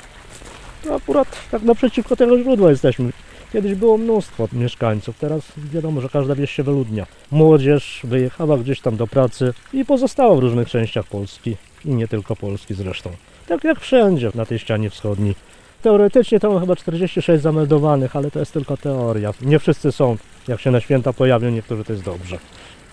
Akurat 0.97 1.29
tak 1.50 1.62
naprzeciwko 1.62 2.17
tego 2.17 2.38
źródła 2.38 2.71
jesteśmy. 2.71 3.11
Kiedyś 3.57 3.75
było 3.75 3.99
mnóstwo 3.99 4.49
mieszkańców, 4.53 5.19
teraz 5.19 5.43
wiadomo, 5.57 6.01
że 6.01 6.09
każda 6.09 6.35
wieś 6.35 6.51
się 6.51 6.63
wyludnia. 6.63 7.07
Młodzież 7.31 8.01
wyjechała 8.05 8.59
gdzieś 8.59 8.81
tam 8.81 8.97
do 8.97 9.07
pracy 9.07 9.53
i 9.73 9.85
pozostała 9.85 10.37
w 10.37 10.39
różnych 10.39 10.71
częściach 10.71 11.07
Polski. 11.07 11.57
I 11.85 11.89
nie 11.89 12.09
tylko 12.09 12.37
Polski 12.37 12.75
zresztą. 12.75 13.11
Tak 13.49 13.65
jak 13.65 13.81
wszędzie 13.81 14.31
na 14.35 14.47
tej 14.47 14.59
ścianie 14.59 14.91
wschodniej. 14.91 15.35
Teoretycznie 15.83 16.41
to 16.41 16.51
mam 16.51 16.61
chyba 16.61 16.77
46 16.77 17.43
zameldowanych, 17.43 18.17
ale 18.17 18.31
to 18.31 18.39
jest 18.39 18.53
tylko 18.53 18.77
teoria. 18.77 19.33
Nie 19.43 19.59
wszyscy 19.59 19.93
są. 19.93 20.17
Jak 20.49 20.61
się 20.61 20.71
na 20.71 20.81
święta 20.81 21.13
pojawią, 21.13 21.51
niektórzy 21.51 21.85
to 21.85 21.93
jest 21.93 22.05
dobrze. 22.05 22.39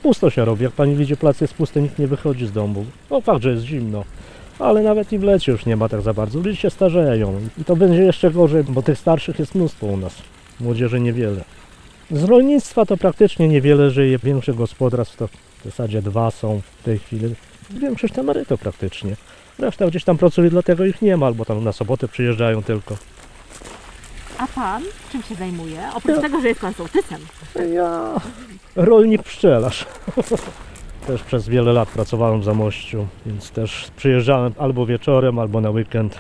Pusto 0.01 0.29
się 0.29 0.46
robi. 0.46 0.63
Jak 0.63 0.74
pani 0.74 0.96
widzi, 0.96 1.17
plac 1.17 1.41
jest 1.41 1.53
pusty, 1.53 1.82
nikt 1.82 2.00
nie 2.00 2.08
wychodzi 2.08 2.48
z 2.48 2.51
domu. 2.51 2.86
No 3.12 3.22
fakt, 3.22 3.43
że 3.43 3.51
jest 3.51 3.63
zimno. 3.63 4.03
Ale 4.60 4.84
nawet 4.84 5.13
i 5.13 5.20
w 5.20 5.24
lecie 5.24 5.51
już 5.51 5.65
nie 5.65 5.75
ma 5.75 5.89
tak 5.89 6.01
za 6.01 6.13
bardzo. 6.13 6.39
Ludzie 6.39 6.55
się 6.55 6.70
starzeją 6.70 7.39
i 7.62 7.65
to 7.65 7.75
będzie 7.75 8.03
jeszcze 8.03 8.32
gorzej, 8.32 8.63
bo 8.63 8.82
tych 8.82 9.00
starszych 9.00 9.39
jest 9.39 9.55
mnóstwo 9.55 9.88
u 9.88 9.98
nas. 9.98 10.13
Młodzieży 10.60 11.00
niewiele. 11.00 11.43
Z 12.12 12.24
rolnictwa 12.24 12.86
to 12.86 12.98
praktycznie 12.98 13.48
niewiele 13.48 13.91
żyje. 13.91 14.17
Większych 14.17 14.55
gospodarstw 14.55 15.17
to 15.17 15.27
w 15.27 15.31
zasadzie 15.65 16.01
dwa 16.01 16.31
są 16.31 16.62
w 16.79 16.83
tej 16.83 17.00
chwili. 17.00 17.36
Większość 17.69 18.13
to 18.13 18.22
emerytów 18.22 18.60
praktycznie. 18.60 19.15
Reszta 19.60 19.88
gdzieś 19.88 20.03
tam 20.03 20.17
pracuje, 20.17 20.50
dlatego 20.50 20.86
ich 20.86 21.01
nie 21.01 21.17
ma, 21.17 21.25
albo 21.25 21.45
tam 21.45 21.63
na 21.63 21.72
sobotę 21.72 22.07
przyjeżdżają 22.07 22.63
tylko. 22.63 22.98
A 24.38 24.48
pan 24.48 24.83
czym 25.12 25.24
się 25.24 25.36
zajmuje? 25.36 25.79
Oprócz 25.93 26.15
Ja- 26.15 26.22
tego, 26.22 26.41
że 26.41 26.48
jest 26.48 26.62
pan 26.62 26.74
sołtysem. 26.74 27.22
Ja 27.74 28.13
rolnik 28.75 29.24
pszczelarz. 29.24 29.86
Też 31.07 31.24
przez 31.24 31.50
wiele 31.50 31.74
lat 31.74 31.89
pracowałem 31.89 32.41
w 32.41 32.43
Zamościu, 32.43 33.07
więc 33.25 33.51
też 33.51 33.88
przyjeżdżałem 33.95 34.53
albo 34.57 34.86
wieczorem, 34.86 35.39
albo 35.39 35.62
na 35.62 35.69
weekend. 35.69 36.19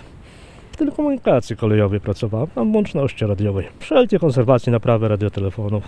W 0.73 0.77
telekomunikacji 0.77 1.57
kolejowej 1.57 1.99
pracowałem, 1.99 2.47
mam 2.55 2.75
łączności 2.75 3.25
radiowej. 3.25 3.67
Wszelkie 3.79 4.19
konserwacje, 4.19 4.71
naprawy 4.71 5.07
radiotelefonów. 5.07 5.83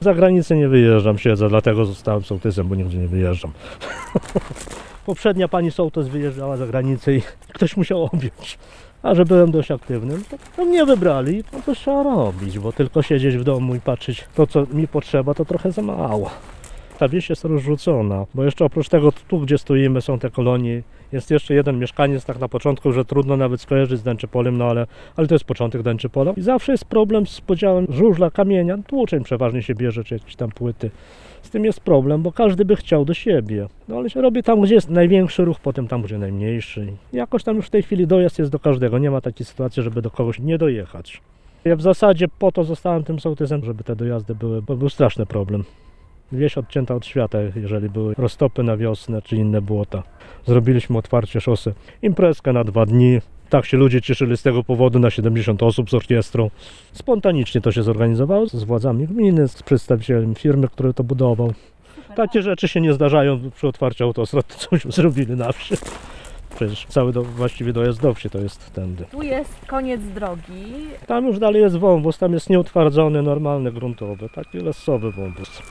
Za 0.00 0.14
granicę 0.14 0.56
nie 0.56 0.68
wyjeżdżam, 0.68 1.18
siedzę, 1.18 1.48
dlatego 1.48 1.84
zostałem 1.84 2.22
sołtysem, 2.22 2.68
bo 2.68 2.74
nigdzie 2.74 2.98
nie 2.98 3.08
wyjeżdżam. 3.08 3.52
Poprzednia 5.06 5.48
pani 5.48 5.70
sołtys 5.70 6.08
wyjeżdżała 6.08 6.56
za 6.56 6.66
granicę 6.66 7.14
i 7.14 7.22
ktoś 7.48 7.76
musiał 7.76 8.04
objąć. 8.04 8.58
A 9.02 9.14
że 9.14 9.24
byłem 9.24 9.50
dość 9.50 9.70
aktywnym, 9.70 10.24
to, 10.30 10.36
to 10.56 10.64
mnie 10.64 10.84
wybrali 10.84 11.38
i 11.38 11.44
to 11.44 11.62
coś 11.62 11.78
trzeba 11.78 12.02
robić, 12.02 12.58
bo 12.58 12.72
tylko 12.72 13.02
siedzieć 13.02 13.36
w 13.36 13.44
domu 13.44 13.74
i 13.74 13.80
patrzeć 13.80 14.24
to, 14.34 14.46
co 14.46 14.66
mi 14.72 14.88
potrzeba, 14.88 15.34
to 15.34 15.44
trochę 15.44 15.72
za 15.72 15.82
mało. 15.82 16.30
Ta 16.98 17.08
wieś 17.08 17.30
jest 17.30 17.44
rozrzucona, 17.44 18.26
bo 18.34 18.44
jeszcze 18.44 18.64
oprócz 18.64 18.88
tego 18.88 19.12
tu, 19.28 19.40
gdzie 19.40 19.58
stoimy, 19.58 20.00
są 20.00 20.18
te 20.18 20.30
kolonie. 20.30 20.82
Jest 21.12 21.30
jeszcze 21.30 21.54
jeden 21.54 21.78
mieszkaniec 21.78 22.24
tak 22.24 22.38
na 22.38 22.48
początku, 22.48 22.92
że 22.92 23.04
trudno 23.04 23.36
nawet 23.36 23.60
skojarzyć 23.60 24.00
z 24.00 24.02
Dęczypolem, 24.02 24.58
no 24.58 24.64
ale, 24.64 24.86
ale 25.16 25.26
to 25.26 25.34
jest 25.34 25.44
początek 25.44 25.82
Dęczypola. 25.82 26.32
I 26.36 26.42
zawsze 26.42 26.72
jest 26.72 26.84
problem 26.84 27.26
z 27.26 27.40
podziałem 27.40 27.86
żużla, 27.90 28.30
kamienia, 28.30 28.78
tłuczeń 28.86 29.24
przeważnie 29.24 29.62
się 29.62 29.74
bierze, 29.74 30.04
czy 30.04 30.14
jakieś 30.14 30.36
tam 30.36 30.50
płyty. 30.50 30.90
Z 31.42 31.50
tym 31.50 31.64
jest 31.64 31.80
problem, 31.80 32.22
bo 32.22 32.32
każdy 32.32 32.64
by 32.64 32.76
chciał 32.76 33.04
do 33.04 33.14
siebie. 33.14 33.66
No 33.88 33.96
ale 33.96 34.10
się 34.10 34.20
robi 34.20 34.42
tam, 34.42 34.60
gdzie 34.60 34.74
jest 34.74 34.90
największy 34.90 35.44
ruch, 35.44 35.60
potem 35.60 35.88
tam, 35.88 36.02
gdzie 36.02 36.18
najmniejszy. 36.18 36.86
Jakoś 37.12 37.44
tam 37.44 37.56
już 37.56 37.66
w 37.66 37.70
tej 37.70 37.82
chwili 37.82 38.06
dojazd 38.06 38.38
jest 38.38 38.50
do 38.50 38.58
każdego. 38.58 38.98
Nie 38.98 39.10
ma 39.10 39.20
takiej 39.20 39.46
sytuacji, 39.46 39.82
żeby 39.82 40.02
do 40.02 40.10
kogoś 40.10 40.38
nie 40.38 40.58
dojechać. 40.58 41.20
Ja 41.64 41.76
w 41.76 41.82
zasadzie 41.82 42.26
po 42.38 42.52
to 42.52 42.64
zostałem 42.64 43.04
tym 43.04 43.20
sołtysem, 43.20 43.64
żeby 43.64 43.84
te 43.84 43.96
dojazdy 43.96 44.34
były, 44.34 44.62
bo 44.62 44.76
był 44.76 44.88
straszny 44.88 45.26
problem. 45.26 45.64
Wieś 46.32 46.58
odcięta 46.58 46.94
od 46.94 47.06
świata, 47.06 47.38
jeżeli 47.56 47.90
były 47.90 48.14
roztopy 48.18 48.62
na 48.62 48.76
wiosnę 48.76 49.22
czy 49.22 49.36
inne 49.36 49.62
błota. 49.62 50.02
Zrobiliśmy 50.46 50.98
otwarcie 50.98 51.40
szosy. 51.40 51.74
Imprezkę 52.02 52.52
na 52.52 52.64
dwa 52.64 52.86
dni. 52.86 53.20
Tak 53.48 53.66
się 53.66 53.76
ludzie 53.76 54.00
cieszyli 54.00 54.36
z 54.36 54.42
tego 54.42 54.64
powodu 54.64 54.98
na 54.98 55.10
70 55.10 55.62
osób 55.62 55.90
z 55.90 55.94
orkiestrą. 55.94 56.50
Spontanicznie 56.92 57.60
to 57.60 57.72
się 57.72 57.82
zorganizowało 57.82 58.46
z 58.46 58.64
władzami 58.64 59.06
gminy, 59.06 59.48
z 59.48 59.62
przedstawicielem 59.62 60.34
firmy, 60.34 60.68
który 60.68 60.94
to 60.94 61.04
budował. 61.04 61.52
Takie 62.16 62.42
rzeczy 62.42 62.68
się 62.68 62.80
nie 62.80 62.92
zdarzają 62.92 63.50
przy 63.50 63.68
otwarciu 63.68 64.04
autostrad, 64.04 64.46
to 64.46 64.54
coś 64.54 64.84
zrobili 64.96 65.36
na 65.36 65.52
wsi. 65.52 65.74
Przecież 66.56 66.86
cały 66.86 67.12
do, 67.12 67.22
właściwie 67.22 67.72
dojazd 67.72 68.02
do 68.02 68.14
wsi 68.14 68.30
to 68.30 68.38
jest 68.38 68.72
tędy. 68.72 69.04
Tu 69.04 69.22
jest 69.22 69.66
koniec 69.66 70.00
drogi. 70.14 70.72
Tam 71.06 71.26
już 71.26 71.38
dalej 71.38 71.62
jest 71.62 71.76
wąwóz, 71.76 72.18
tam 72.18 72.32
jest 72.32 72.50
nieutwardzony, 72.50 73.22
normalny, 73.22 73.72
gruntowy, 73.72 74.28
taki 74.28 74.58
lesowy 74.58 75.12
wąwóz. 75.12 75.62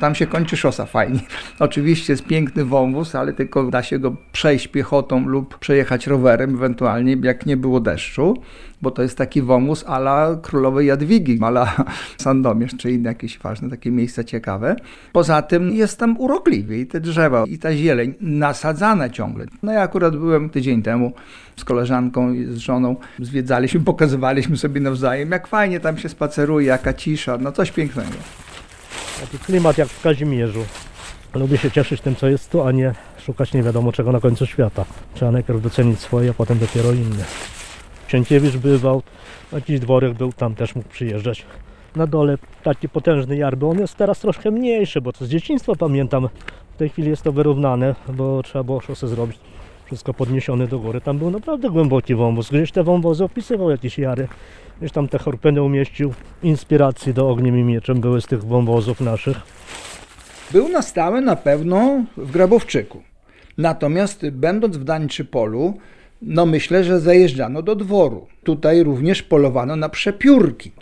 Tam 0.00 0.14
się 0.14 0.26
kończy 0.26 0.56
szosa 0.56 0.86
fajnie. 0.86 1.20
Oczywiście 1.58 2.12
jest 2.12 2.24
piękny 2.24 2.64
wąwóz, 2.64 3.14
ale 3.14 3.32
tylko 3.32 3.64
da 3.64 3.82
się 3.82 3.98
go 3.98 4.16
przejść 4.32 4.68
piechotą 4.68 5.26
lub 5.26 5.58
przejechać 5.58 6.06
rowerem, 6.06 6.54
ewentualnie 6.54 7.16
jak 7.22 7.46
nie 7.46 7.56
było 7.56 7.80
deszczu, 7.80 8.36
bo 8.82 8.90
to 8.90 9.02
jest 9.02 9.18
taki 9.18 9.42
wąwóz 9.42 9.84
ala 9.86 10.36
Królowej 10.42 10.86
Jadwigi, 10.86 11.38
ala 11.42 11.84
Sandomierz, 12.22 12.76
czy 12.78 12.92
inne 12.92 13.08
jakieś 13.08 13.38
ważne 13.38 13.70
takie 13.70 13.90
miejsca 13.90 14.24
ciekawe. 14.24 14.76
Poza 15.12 15.42
tym 15.42 15.70
jest 15.70 15.98
tam 15.98 16.20
urokliwie 16.20 16.80
i 16.80 16.86
te 16.86 17.00
drzewa, 17.00 17.44
i 17.46 17.58
ta 17.58 17.76
zieleń 17.76 18.14
nasadzana 18.20 19.08
ciągle. 19.08 19.46
No 19.62 19.72
ja 19.72 19.82
akurat 19.82 20.16
byłem 20.16 20.50
tydzień 20.50 20.82
temu 20.82 21.12
z 21.56 21.64
koleżanką 21.64 22.32
i 22.32 22.44
z 22.44 22.56
żoną, 22.56 22.96
zwiedzaliśmy, 23.18 23.80
pokazywaliśmy 23.94 24.56
sobie 24.56 24.80
nawzajem, 24.80 25.30
jak 25.30 25.46
fajnie 25.46 25.80
tam 25.80 25.98
się 25.98 26.08
spaceruje, 26.08 26.66
jaka 26.66 26.94
cisza, 26.94 27.38
no 27.38 27.52
coś 27.52 27.70
pięknego. 27.70 28.16
Taki 29.20 29.38
klimat 29.38 29.78
jak 29.78 29.88
w 29.88 30.02
Kazimierzu. 30.02 30.64
Lubię 31.34 31.58
się 31.58 31.70
cieszyć 31.70 32.00
tym, 32.00 32.16
co 32.16 32.28
jest 32.28 32.50
tu, 32.50 32.62
a 32.62 32.72
nie 32.72 32.94
szukać 33.18 33.52
nie 33.52 33.62
wiadomo 33.62 33.92
czego 33.92 34.12
na 34.12 34.20
końcu 34.20 34.46
świata. 34.46 34.84
Trzeba 35.14 35.30
najpierw 35.30 35.62
docenić 35.62 36.00
swoje, 36.00 36.30
a 36.30 36.34
potem 36.34 36.58
dopiero 36.58 36.92
inne. 36.92 37.24
Sienkiewicz 38.08 38.56
bywał, 38.56 39.02
jakiś 39.52 39.80
dworek 39.80 40.14
był, 40.14 40.32
tam 40.32 40.54
też 40.54 40.74
mógł 40.74 40.88
przyjeżdżać. 40.88 41.46
Na 41.96 42.06
dole 42.06 42.38
taki 42.62 42.88
potężny 42.88 43.36
jarby, 43.36 43.66
on 43.66 43.78
jest 43.78 43.96
teraz 43.96 44.20
troszkę 44.20 44.50
mniejszy, 44.50 45.00
bo 45.00 45.12
to 45.12 45.24
z 45.24 45.28
dzieciństwa 45.28 45.72
pamiętam. 45.78 46.28
W 46.74 46.76
tej 46.78 46.88
chwili 46.88 47.10
jest 47.10 47.22
to 47.22 47.32
wyrównane, 47.32 47.94
bo 48.08 48.42
trzeba 48.42 48.64
było 48.64 48.80
szosę 48.80 49.08
zrobić. 49.08 49.49
Wszystko 49.90 50.14
podniesione 50.14 50.66
do 50.66 50.78
góry. 50.78 51.00
Tam 51.00 51.18
był 51.18 51.30
naprawdę 51.30 51.70
głęboki 51.70 52.14
wąwóz. 52.14 52.50
Gdzieś 52.50 52.72
te 52.72 52.84
wąwozy 52.84 53.24
opisywał 53.24 53.70
jakieś 53.70 53.98
jary. 53.98 54.28
Gdzieś 54.78 54.92
tam 54.92 55.08
te 55.08 55.18
chorpeny 55.18 55.62
umieścił. 55.62 56.14
Inspiracji 56.42 57.14
do 57.14 57.30
ogniem 57.30 57.58
i 57.58 57.62
mieczem 57.62 58.00
były 58.00 58.20
z 58.20 58.26
tych 58.26 58.44
wąwozów 58.44 59.00
naszych. 59.00 59.36
Był 60.52 60.68
na 60.68 60.82
stałe 60.82 61.20
na 61.20 61.36
pewno 61.36 62.04
w 62.16 62.30
Grabowczyku. 62.30 63.02
Natomiast 63.58 64.30
będąc 64.30 64.76
w 64.76 64.84
Dańczypolu, 64.84 65.74
no 66.22 66.46
myślę, 66.46 66.84
że 66.84 67.00
zajeżdżano 67.00 67.62
do 67.62 67.76
dworu. 67.76 68.26
Tutaj 68.44 68.82
również 68.82 69.22
polowano 69.22 69.76
na 69.76 69.88
przepiórki. 69.88 70.72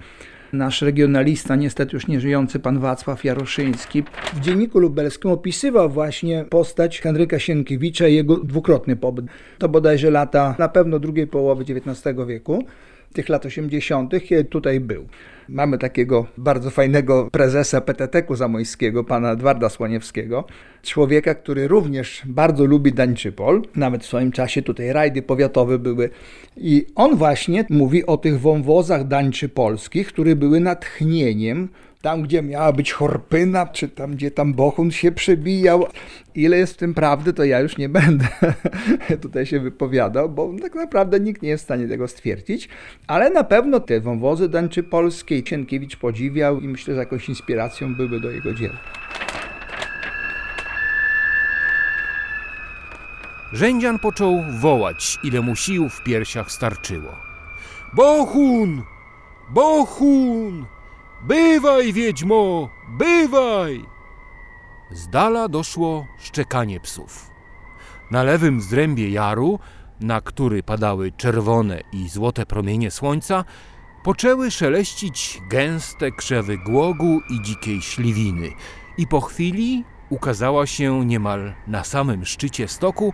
Nasz 0.52 0.82
regionalista, 0.82 1.56
niestety 1.56 1.96
już 1.96 2.06
nieżyjący 2.06 2.58
pan 2.58 2.78
Wacław 2.78 3.24
Jaroszyński, 3.24 4.04
w 4.34 4.40
Dzienniku 4.40 4.78
Lubelskim 4.78 5.30
opisywał 5.30 5.90
właśnie 5.90 6.44
postać 6.50 7.00
Henryka 7.00 7.38
Sienkiewicza 7.38 8.08
i 8.08 8.14
jego 8.14 8.36
dwukrotny 8.36 8.96
pobyt. 8.96 9.26
To 9.58 9.68
bodajże 9.68 10.10
lata 10.10 10.54
na 10.58 10.68
pewno 10.68 10.98
drugiej 10.98 11.26
połowy 11.26 11.64
XIX 11.68 12.16
wieku, 12.26 12.64
tych 13.12 13.28
lat 13.28 13.46
80., 13.46 14.12
kiedy 14.24 14.44
tutaj 14.44 14.80
był. 14.80 15.06
Mamy 15.48 15.78
takiego 15.78 16.26
bardzo 16.38 16.70
fajnego 16.70 17.28
prezesa 17.32 17.80
PTT-ku 17.80 18.36
zamojskiego, 18.36 19.04
pana 19.04 19.32
Edwarda 19.32 19.68
Słoniewskiego, 19.68 20.44
człowieka, 20.82 21.34
który 21.34 21.68
również 21.68 22.22
bardzo 22.26 22.64
lubi 22.64 22.92
Dańczypol. 22.92 23.62
Nawet 23.76 24.02
w 24.02 24.06
swoim 24.06 24.32
czasie 24.32 24.62
tutaj 24.62 24.92
rajdy 24.92 25.22
powiatowe 25.22 25.78
były. 25.78 26.10
I 26.56 26.86
on 26.94 27.16
właśnie 27.16 27.64
mówi 27.70 28.06
o 28.06 28.16
tych 28.16 28.40
wąwozach 28.40 29.08
dańczypolskich, 29.08 30.08
które 30.08 30.36
były 30.36 30.60
natchnieniem 30.60 31.68
tam, 32.02 32.22
gdzie 32.22 32.42
miała 32.42 32.72
być 32.72 32.92
Chorpyna, 32.92 33.66
czy 33.66 33.88
tam, 33.88 34.14
gdzie 34.14 34.30
tam 34.30 34.54
Bochun 34.54 34.90
się 34.90 35.12
przebijał. 35.12 35.86
Ile 36.34 36.58
jest 36.58 36.74
w 36.74 36.76
tym 36.76 36.94
prawdy, 36.94 37.32
to 37.32 37.44
ja 37.44 37.60
już 37.60 37.78
nie 37.78 37.88
będę 37.88 38.28
tutaj 39.22 39.46
się 39.46 39.60
wypowiadał, 39.60 40.28
bo 40.28 40.52
tak 40.62 40.74
naprawdę 40.74 41.20
nikt 41.20 41.42
nie 41.42 41.48
jest 41.48 41.64
w 41.64 41.64
stanie 41.64 41.88
tego 41.88 42.08
stwierdzić. 42.08 42.68
Ale 43.06 43.30
na 43.30 43.44
pewno 43.44 43.80
te 43.80 44.00
wąwozy 44.00 44.48
dańczypolskie 44.48 45.46
Sienkiewicz 45.46 45.96
podziwiał 45.96 46.60
i 46.60 46.68
myślę, 46.68 46.94
że 46.94 47.00
jakąś 47.00 47.28
inspiracją 47.28 47.94
były 47.94 48.20
do 48.20 48.30
jego 48.30 48.54
dzieła. 48.54 48.76
Rzędzian 53.52 53.98
począł 53.98 54.44
wołać, 54.60 55.18
ile 55.24 55.40
mu 55.40 55.56
sił 55.56 55.88
w 55.88 56.02
piersiach 56.02 56.50
starczyło. 56.50 57.16
Bohun! 57.92 58.82
Bohun! 59.50 60.77
Bywaj, 61.22 61.92
wiedźmo! 61.92 62.70
Bywaj! 62.88 63.84
Z 64.90 65.08
dala 65.08 65.48
doszło 65.48 66.06
szczekanie 66.18 66.80
psów. 66.80 67.30
Na 68.10 68.22
lewym 68.22 68.60
zrębie 68.60 69.10
jaru, 69.10 69.58
na 70.00 70.20
który 70.20 70.62
padały 70.62 71.12
czerwone 71.12 71.80
i 71.92 72.08
złote 72.08 72.46
promienie 72.46 72.90
słońca, 72.90 73.44
poczęły 74.04 74.50
szeleścić 74.50 75.40
gęste 75.50 76.10
krzewy 76.10 76.58
głogu 76.58 77.20
i 77.30 77.42
dzikiej 77.42 77.82
śliwiny 77.82 78.50
i 78.98 79.06
po 79.06 79.20
chwili 79.20 79.84
ukazała 80.10 80.66
się 80.66 81.06
niemal 81.06 81.54
na 81.66 81.84
samym 81.84 82.24
szczycie 82.24 82.68
stoku 82.68 83.12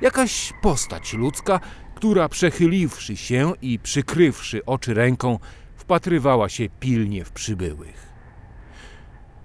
jakaś 0.00 0.52
postać 0.62 1.12
ludzka, 1.12 1.60
która 1.94 2.28
przechyliwszy 2.28 3.16
się 3.16 3.52
i 3.62 3.78
przykrywszy 3.78 4.64
oczy 4.64 4.94
ręką, 4.94 5.38
wpatrywała 5.84 6.48
się 6.48 6.64
pilnie 6.80 7.24
w 7.24 7.32
przybyłych. 7.32 8.08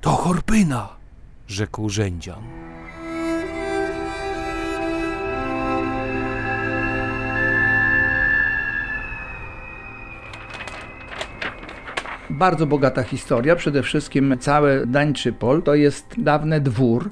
To 0.02 0.10
Horpyna, 0.10 0.90
rzekł 1.48 1.90
rzędzian. 1.90 2.44
Bardzo 12.30 12.66
bogata 12.66 13.04
historia. 13.04 13.56
Przede 13.56 13.84
wszystkim 13.84 14.38
cały 14.40 14.88
Dańczypol 14.88 15.64
to 15.64 15.76
jest 15.76 16.06
dawny 16.18 16.62
dwór, 16.62 17.10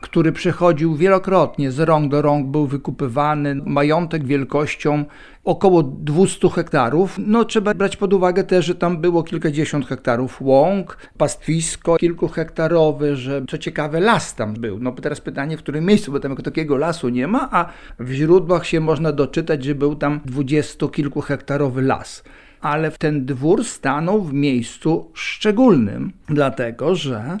który 0.00 0.32
przechodził 0.32 0.96
wielokrotnie 0.96 1.70
z 1.72 1.80
rąk 1.80 2.10
do 2.10 2.22
rąk, 2.22 2.46
był 2.46 2.66
wykupywany. 2.66 3.54
Majątek 3.54 4.26
wielkością 4.26 5.04
około 5.46 5.82
200 5.82 6.48
hektarów. 6.48 7.16
No 7.18 7.44
trzeba 7.44 7.74
brać 7.74 7.96
pod 7.96 8.12
uwagę 8.12 8.44
też, 8.44 8.66
że 8.66 8.74
tam 8.74 9.00
było 9.00 9.22
kilkadziesiąt 9.22 9.86
hektarów 9.86 10.42
łąk, 10.42 10.96
pastwisko 11.18 11.96
kilkuhektarowe, 11.96 13.16
że 13.16 13.42
co 13.48 13.58
ciekawe 13.58 14.00
las 14.00 14.34
tam 14.34 14.54
był. 14.54 14.78
No 14.78 14.92
teraz 14.92 15.20
pytanie, 15.20 15.56
w 15.56 15.62
którym 15.62 15.84
miejscu, 15.84 16.12
bo 16.12 16.20
tam 16.20 16.36
takiego 16.36 16.76
lasu 16.76 17.08
nie 17.08 17.28
ma, 17.28 17.48
a 17.52 17.68
w 17.98 18.12
źródłach 18.12 18.66
się 18.66 18.80
można 18.80 19.12
doczytać, 19.12 19.64
że 19.64 19.74
był 19.74 19.94
tam 19.94 20.20
dwudziestokilkuhektarowy 20.24 21.82
las 21.82 22.22
ale 22.60 22.90
ten 22.90 23.26
dwór 23.26 23.64
stanął 23.64 24.22
w 24.22 24.32
miejscu 24.32 25.10
szczególnym, 25.14 26.12
dlatego 26.28 26.94
że 26.94 27.38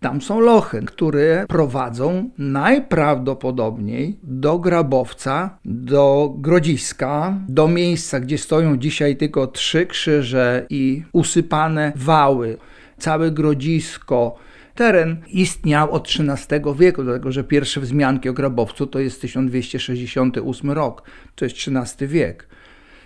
tam 0.00 0.20
są 0.20 0.40
lochy, 0.40 0.82
które 0.86 1.46
prowadzą 1.48 2.30
najprawdopodobniej 2.38 4.18
do 4.22 4.58
grabowca, 4.58 5.58
do 5.64 6.34
grodziska, 6.38 7.38
do 7.48 7.68
miejsca, 7.68 8.20
gdzie 8.20 8.38
stoją 8.38 8.76
dzisiaj 8.76 9.16
tylko 9.16 9.46
trzy 9.46 9.86
krzyże 9.86 10.66
i 10.70 11.02
usypane 11.12 11.92
wały. 11.96 12.56
Całe 12.98 13.30
grodzisko, 13.30 14.36
teren 14.74 15.16
istniał 15.28 15.92
od 15.92 16.08
XIII 16.08 16.60
wieku, 16.78 17.02
dlatego 17.02 17.32
że 17.32 17.44
pierwsze 17.44 17.80
wzmianki 17.80 18.28
o 18.28 18.32
grabowcu 18.32 18.86
to 18.86 18.98
jest 18.98 19.20
1268 19.20 20.70
rok, 20.70 21.02
to 21.34 21.44
jest 21.44 21.56
XIII 21.56 22.08
wiek. 22.08 22.47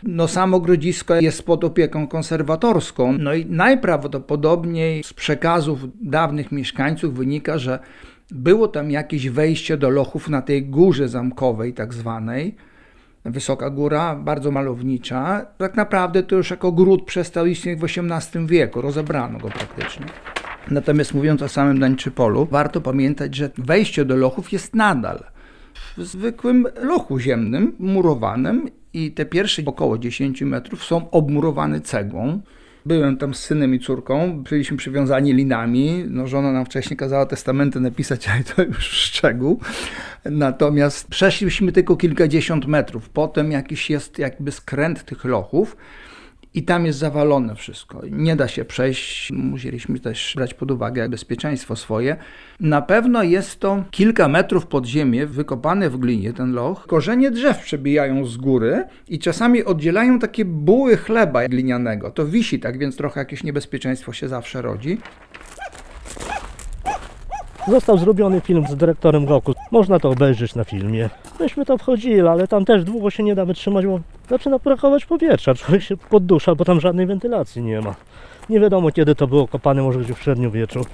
No 0.03 0.29
samo 0.29 0.61
grodzisko 0.61 1.15
jest 1.15 1.43
pod 1.43 1.65
opieką 1.65 2.07
konserwatorską. 2.07 3.13
No 3.19 3.35
i 3.35 3.47
najprawdopodobniej 3.47 5.03
z 5.05 5.13
przekazów 5.13 5.81
dawnych 6.01 6.53
mieszkańców 6.53 7.15
wynika, 7.15 7.59
że 7.59 7.79
było 8.31 8.69
tam 8.69 8.91
jakieś 8.91 9.29
wejście 9.29 9.77
do 9.77 9.91
lochów 9.91 10.29
na 10.29 10.43
tej 10.43 10.63
górze 10.67 11.09
zamkowej 11.09 11.75
tak 11.75 11.95
zwanej. 11.95 12.57
Wysoka 13.25 13.71
góra, 13.71 14.17
bardzo 14.17 14.51
malownicza. 14.51 15.47
Tak 15.59 15.77
naprawdę 15.77 16.23
to 16.23 16.37
już 16.37 16.51
jako 16.51 16.73
gród 16.73 17.05
przestał 17.05 17.47
istnieć 17.47 17.81
w 17.81 17.85
XVIII 17.85 18.47
wieku, 18.47 18.81
rozebrano 18.81 19.39
go 19.39 19.49
praktycznie. 19.49 20.07
Natomiast 20.71 21.15
mówiąc 21.15 21.43
o 21.43 21.49
samym 21.49 21.81
Dańczypolu, 21.81 22.47
warto 22.51 22.81
pamiętać, 22.81 23.35
że 23.35 23.51
wejście 23.59 24.05
do 24.05 24.17
lochów 24.17 24.53
jest 24.53 24.75
nadal 24.75 25.25
w 25.97 26.05
zwykłym 26.05 26.67
lochu 26.83 27.19
ziemnym, 27.19 27.73
murowanym 27.79 28.69
i 28.95 29.13
te 29.13 29.27
pierwsze 29.27 29.63
około 29.67 29.99
10 29.99 30.43
metrów 30.43 30.85
są 30.85 31.11
obmurowane 31.11 31.81
cegłą. 31.81 32.41
Byłem 32.87 33.17
tam 33.17 33.35
z 33.35 33.39
synem 33.39 33.75
i 33.75 33.81
córką, 33.81 34.43
byliśmy 34.43 34.77
przywiązani 34.77 35.33
linami. 35.33 36.05
No, 36.09 36.27
żona 36.27 36.53
nam 36.53 36.65
wcześniej 36.65 36.97
kazała 36.97 37.27
testamenty 37.27 37.81
napisać, 37.81 38.29
ale 38.35 38.45
to 38.45 38.63
już 38.63 38.79
szczegół. 38.79 39.61
Natomiast 40.25 41.09
przeszliśmy 41.09 41.73
tylko 41.73 41.97
kilkadziesiąt 41.97 42.67
metrów. 42.67 43.09
Potem 43.09 43.53
jakiś 43.53 43.91
jest 43.91 44.19
jakby 44.19 44.53
skręt 44.53 45.05
tych 45.05 45.25
lochów 45.25 45.77
i 46.55 46.63
tam 46.63 46.87
jest 46.87 46.99
zawalone 46.99 47.55
wszystko. 47.55 48.03
Nie 48.11 48.37
da 48.37 48.49
się 48.49 48.65
przejść. 48.65 49.31
Musieliśmy 49.33 49.99
też 49.99 50.33
brać 50.37 50.55
pod 50.55 50.71
uwagę 50.71 51.09
bezpieczeństwo 51.09 51.77
swoje. 51.77 52.17
Na 52.61 52.83
pewno 52.83 53.23
jest 53.23 53.61
to 53.61 53.85
kilka 53.91 54.29
metrów 54.29 54.67
pod 54.67 54.87
ziemię, 54.87 55.27
wykopane 55.27 55.91
w 55.91 55.97
glinie 55.97 56.33
ten 56.33 56.53
loch. 56.53 56.87
Korzenie 56.87 57.31
drzew 57.31 57.59
przebijają 57.59 58.25
z 58.25 58.37
góry 58.37 58.85
i 59.09 59.19
czasami 59.19 59.65
oddzielają 59.65 60.19
takie 60.19 60.45
buły 60.45 60.97
chleba 60.97 61.49
glinianego. 61.49 62.11
To 62.11 62.27
wisi, 62.27 62.61
tak 62.61 62.79
więc 62.79 62.97
trochę 62.97 63.21
jakieś 63.21 63.45
niebezpieczeństwo 63.45 64.13
się 64.13 64.29
zawsze 64.29 64.63
rodzi. 64.63 64.99
Został 67.69 67.99
zrobiony 67.99 68.41
film 68.41 68.67
z 68.69 68.77
dyrektorem 68.77 69.27
Goku. 69.27 69.53
Można 69.71 69.99
to 70.01 70.11
obejrzeć 70.11 70.55
na 70.55 70.65
filmie. 70.65 71.11
Myśmy 71.41 71.65
to 71.65 71.79
wchodzili, 71.79 72.21
ale 72.21 72.49
tam 72.49 72.65
też 72.65 72.85
długo 72.85 73.11
się 73.11 73.23
nie 73.23 73.35
da 73.35 73.45
wytrzymać, 73.45 73.87
bo 73.87 74.01
zaczyna 74.31 74.59
brakować 74.59 75.07
powietrza. 75.07 75.55
Człowiek 75.55 75.83
się 75.83 75.97
poddusza, 75.97 76.55
bo 76.55 76.65
tam 76.65 76.81
żadnej 76.81 77.07
wentylacji 77.07 77.63
nie 77.63 77.81
ma. 77.81 77.95
Nie 78.51 78.61
wiadomo 78.61 78.91
kiedy 78.91 79.15
to 79.15 79.27
było 79.27 79.49
kopane, 79.49 79.83
może 79.83 80.01
gdzieś 80.01 80.17
w 80.17 80.23
średniowieczu. 80.23 80.85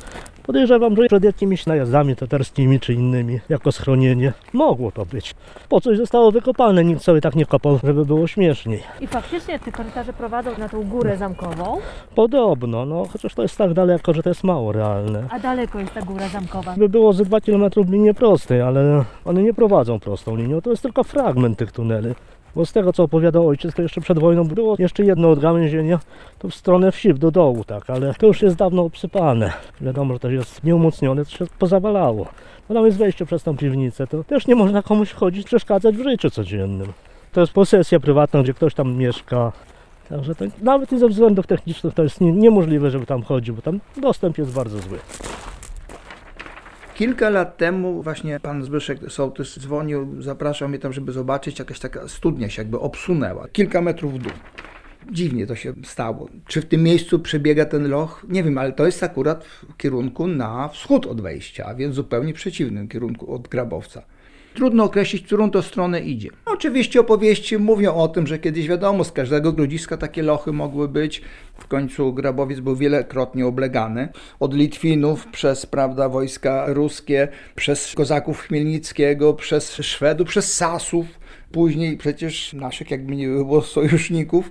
Podejrzewam, 0.49 0.97
że 0.97 1.07
przed 1.07 1.25
jakimiś 1.25 1.67
najazdami 1.67 2.17
tatarskimi 2.17 2.81
czy 2.81 2.95
innymi, 2.95 3.41
jako 3.49 3.73
schronienie. 3.73 4.33
Mogło 4.53 4.93
to 4.93 5.07
być. 5.07 5.35
Po 5.69 5.81
coś 5.81 5.99
zostało 5.99 6.33
wykopane, 6.33 6.85
nikt 6.85 7.03
sobie 7.03 7.21
tak 7.21 7.35
nie 7.35 7.47
kopał, 7.47 7.79
żeby 7.85 8.05
było 8.05 8.27
śmieszniej. 8.27 8.83
I 9.01 9.07
faktycznie 9.07 9.59
te 9.59 9.73
korytarze 9.73 10.13
prowadzą 10.13 10.51
na 10.59 10.69
tą 10.69 10.85
górę 10.85 11.17
zamkową, 11.17 11.79
Podobno, 12.15 12.87
no 12.87 13.07
chociaż 13.13 13.35
to 13.35 13.43
jest 13.43 13.59
tak 13.59 13.75
daleko, 13.75 14.13
że 14.13 14.23
to 14.23 14.29
jest 14.29 14.45
mało 14.45 14.73
realne. 14.73 15.27
a 15.31 15.39
daleko 15.39 15.79
jest 15.81 15.95
ta 15.95 16.03
góra 16.03 16.29
zamkowa. 16.29 16.75
By 16.77 16.89
było 16.89 17.13
ze 17.13 17.25
2 17.25 17.41
km 17.41 17.71
w 17.77 17.91
linii 17.91 18.15
prostej, 18.15 18.61
ale 18.61 19.05
one 19.25 19.43
nie 19.43 19.55
prowadzą 19.55 20.01
prostą 20.01 20.37
linią, 20.37 20.61
to 20.61 20.71
jest 20.71 20.83
tylko 20.83 21.05
fragment 21.05 21.59
tych 21.59 21.73
tuneli. 21.73 22.15
Bo 22.57 22.67
z 22.67 22.73
tego 22.73 22.93
co 22.93 23.03
opowiadał 23.03 23.49
ojciec, 23.49 23.75
to 23.75 23.83
jeszcze 23.83 24.01
przed 24.01 24.19
wojną 24.19 24.45
było 24.45 24.77
jeszcze 24.79 25.05
jedno 25.05 25.31
odgałęzienie, 25.31 25.99
to 26.39 26.49
w 26.49 26.55
stronę 26.55 26.93
wsi, 26.93 27.15
do 27.15 27.31
dołu, 27.31 27.65
tak, 27.65 27.91
ale 27.91 28.15
to 28.15 28.27
już 28.27 28.43
jest 28.43 28.57
dawno 28.57 28.83
obsypane. 28.83 29.53
Wiadomo, 29.81 30.15
że 30.15 30.21
to 30.21 30.31
jest 30.31 30.65
nieumocnione, 30.65 31.25
to 31.25 31.31
się 31.31 31.47
pozawalało. 31.59 32.27
No 32.69 32.75
tam 32.75 32.87
jest 32.87 32.99
wejście 32.99 33.27
przez 33.27 33.43
tą 33.43 33.57
piwnicę, 33.57 34.07
to 34.07 34.25
też 34.25 34.47
nie 34.47 34.55
można 34.55 34.83
komuś 34.83 35.13
chodzić, 35.13 35.47
przeszkadzać 35.47 35.97
w 35.97 36.03
życiu 36.03 36.31
codziennym. 36.31 36.93
To 37.33 37.41
jest 37.41 37.53
posesja 37.53 38.01
prywatna, 38.01 38.43
gdzie 38.43 38.55
ktoś 38.55 38.75
tam 38.75 38.97
mieszka. 38.97 39.53
Także 40.09 40.35
to, 40.35 40.45
nawet 40.63 40.93
i 40.93 40.99
ze 40.99 41.09
względów 41.09 41.47
technicznych 41.47 41.95
to 41.95 42.03
jest 42.03 42.21
nie, 42.21 42.33
niemożliwe, 42.33 42.91
żeby 42.91 43.07
tam 43.07 43.23
chodzić, 43.23 43.53
bo 43.53 43.63
tam 43.63 43.81
dostęp 43.97 44.39
jest 44.39 44.53
bardzo 44.53 44.79
zły. 44.79 44.99
Kilka 46.99 47.31
lat 47.31 47.57
temu 47.57 48.03
właśnie 48.03 48.41
pan 48.41 48.65
Zbyszek 48.65 48.99
Sołtys 49.09 49.59
dzwonił, 49.59 50.23
zapraszał 50.23 50.69
mnie 50.69 50.79
tam, 50.79 50.93
żeby 50.93 51.13
zobaczyć, 51.13 51.59
jakaś 51.59 51.79
taka 51.79 52.09
studnia 52.09 52.49
się 52.49 52.63
jakby 52.63 52.81
obsunęła, 52.81 53.49
kilka 53.49 53.81
metrów 53.81 54.15
w 54.15 54.19
dół. 54.19 54.33
Dziwnie 55.13 55.47
to 55.47 55.55
się 55.55 55.73
stało. 55.85 56.29
Czy 56.47 56.61
w 56.63 56.67
tym 56.67 56.83
miejscu 56.83 57.19
przebiega 57.19 57.65
ten 57.65 57.89
loch? 57.89 58.27
Nie 58.29 58.43
wiem, 58.43 58.59
ale 58.59 58.73
to 58.73 58.87
jest 58.87 59.03
akurat 59.03 59.45
w 59.45 59.77
kierunku 59.77 60.27
na 60.27 60.69
wschód 60.69 61.07
od 61.07 61.21
wejścia, 61.21 61.67
a 61.67 61.75
więc 61.75 61.95
zupełnie 61.95 62.33
przeciwnym 62.35 62.89
kierunku 62.89 63.35
od 63.35 63.49
Grabowca. 63.49 64.03
Trudno 64.59 64.85
określić, 64.85 65.23
którą 65.27 65.51
to 65.51 65.63
stronę 65.63 66.01
idzie. 66.01 66.31
Oczywiście 66.47 67.01
opowieści 67.01 67.59
mówią 67.59 67.95
o 67.95 68.09
tym, 68.09 68.27
że 68.27 68.39
kiedyś 68.39 68.69
wiadomo, 68.69 69.05
z 69.05 69.13
każdego 69.13 69.53
grodziska 69.53 69.97
takie 69.97 70.23
lochy 70.23 70.53
mogły 70.53 70.89
być. 70.89 71.23
W 71.59 71.67
końcu 71.67 72.13
Grabowiec 72.13 72.61
był 72.61 72.77
wielokrotnie 72.77 73.47
oblegany. 73.47 74.09
Od 74.41 74.55
Litwinów, 74.55 75.27
przez 75.27 75.67
prawda, 75.67 76.09
wojska 76.09 76.65
ruskie, 76.69 77.29
przez 77.55 77.95
kozaków 77.95 78.41
Chmielnickiego, 78.41 79.35
przez 79.35 79.75
Szwedów, 79.75 80.29
przez 80.29 80.55
Sasów, 80.55 81.07
później 81.53 81.97
przecież 81.97 82.53
naszych 82.53 82.91
jakby 82.91 83.17
nie 83.17 83.29
było 83.29 83.63
sojuszników. 83.63 84.51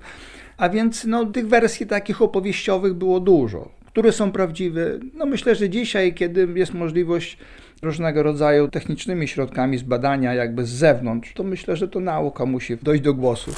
A 0.57 0.69
więc 0.69 1.05
no, 1.05 1.25
tych 1.25 1.47
wersji 1.47 1.87
takich 1.87 2.21
opowieściowych 2.21 2.93
było 2.93 3.19
dużo. 3.19 3.69
Które 3.85 4.11
są 4.11 4.31
prawdziwe? 4.31 4.99
No 5.13 5.25
myślę, 5.25 5.55
że 5.55 5.69
dzisiaj, 5.69 6.13
kiedy 6.13 6.47
jest 6.55 6.73
możliwość 6.73 7.37
różnego 7.81 8.23
rodzaju 8.23 8.67
technicznymi 8.67 9.27
środkami 9.27 9.77
zbadania 9.77 10.33
jakby 10.33 10.65
z 10.65 10.69
zewnątrz, 10.69 11.33
to 11.33 11.43
myślę, 11.43 11.75
że 11.75 11.87
to 11.87 11.99
nauka 11.99 12.45
musi 12.45 12.77
dojść 12.77 13.03
do 13.03 13.13
głosu. 13.13 13.51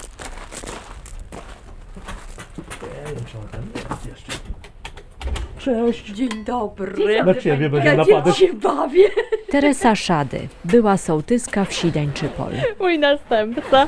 Cześć! 5.57 6.11
Dzień 6.11 6.29
dobry. 6.45 7.23
Na 7.23 7.33
ciebie 7.35 7.69
będzie 7.69 7.89
Ja 7.89 7.95
napadek. 7.95 8.35
się 8.35 8.53
bawię. 8.53 9.03
Teresa 9.49 9.95
Szady, 9.95 10.39
była 10.65 10.97
sołtyska 10.97 11.65
wsi 11.65 11.91
Dańczypol. 11.91 12.51
Mój 12.79 12.99
następca. 12.99 13.87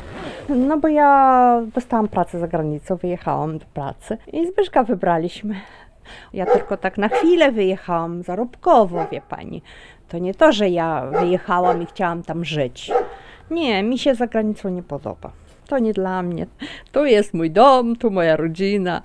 No 0.50 0.78
bo 0.78 0.88
ja 0.88 1.62
dostałam 1.76 2.08
pracę 2.08 2.40
za 2.40 2.48
granicą, 2.48 2.96
wyjechałam 2.96 3.58
do 3.58 3.66
pracy 3.74 4.18
i 4.34 4.48
Zbyszka 4.48 4.84
wybraliśmy. 4.84 5.56
Ja 6.34 6.46
tylko 6.46 6.78
tak 6.78 6.98
na 6.98 7.10
chwilę 7.10 7.52
wyjechałam, 7.52 8.24
zarobkowo, 8.24 9.08
wie 9.12 9.22
pani. 9.30 9.62
To 10.12 10.18
nie 10.18 10.34
to, 10.34 10.52
że 10.52 10.70
ja 10.70 11.06
wyjechałam 11.20 11.82
i 11.82 11.86
chciałam 11.86 12.24
tam 12.24 12.46
żyć. 12.46 12.92
Nie, 13.52 13.84
mi 13.84 13.98
się 13.98 14.16
za 14.16 14.28
granicą 14.28 14.70
nie 14.70 14.84
podoba. 14.84 15.32
To 15.68 15.80
nie 15.80 15.94
dla 15.94 16.22
mnie. 16.24 16.48
Tu 16.92 17.06
jest 17.06 17.34
mój 17.34 17.52
dom, 17.52 17.96
tu 17.96 18.12
moja 18.12 18.36
rodzina. 18.36 19.02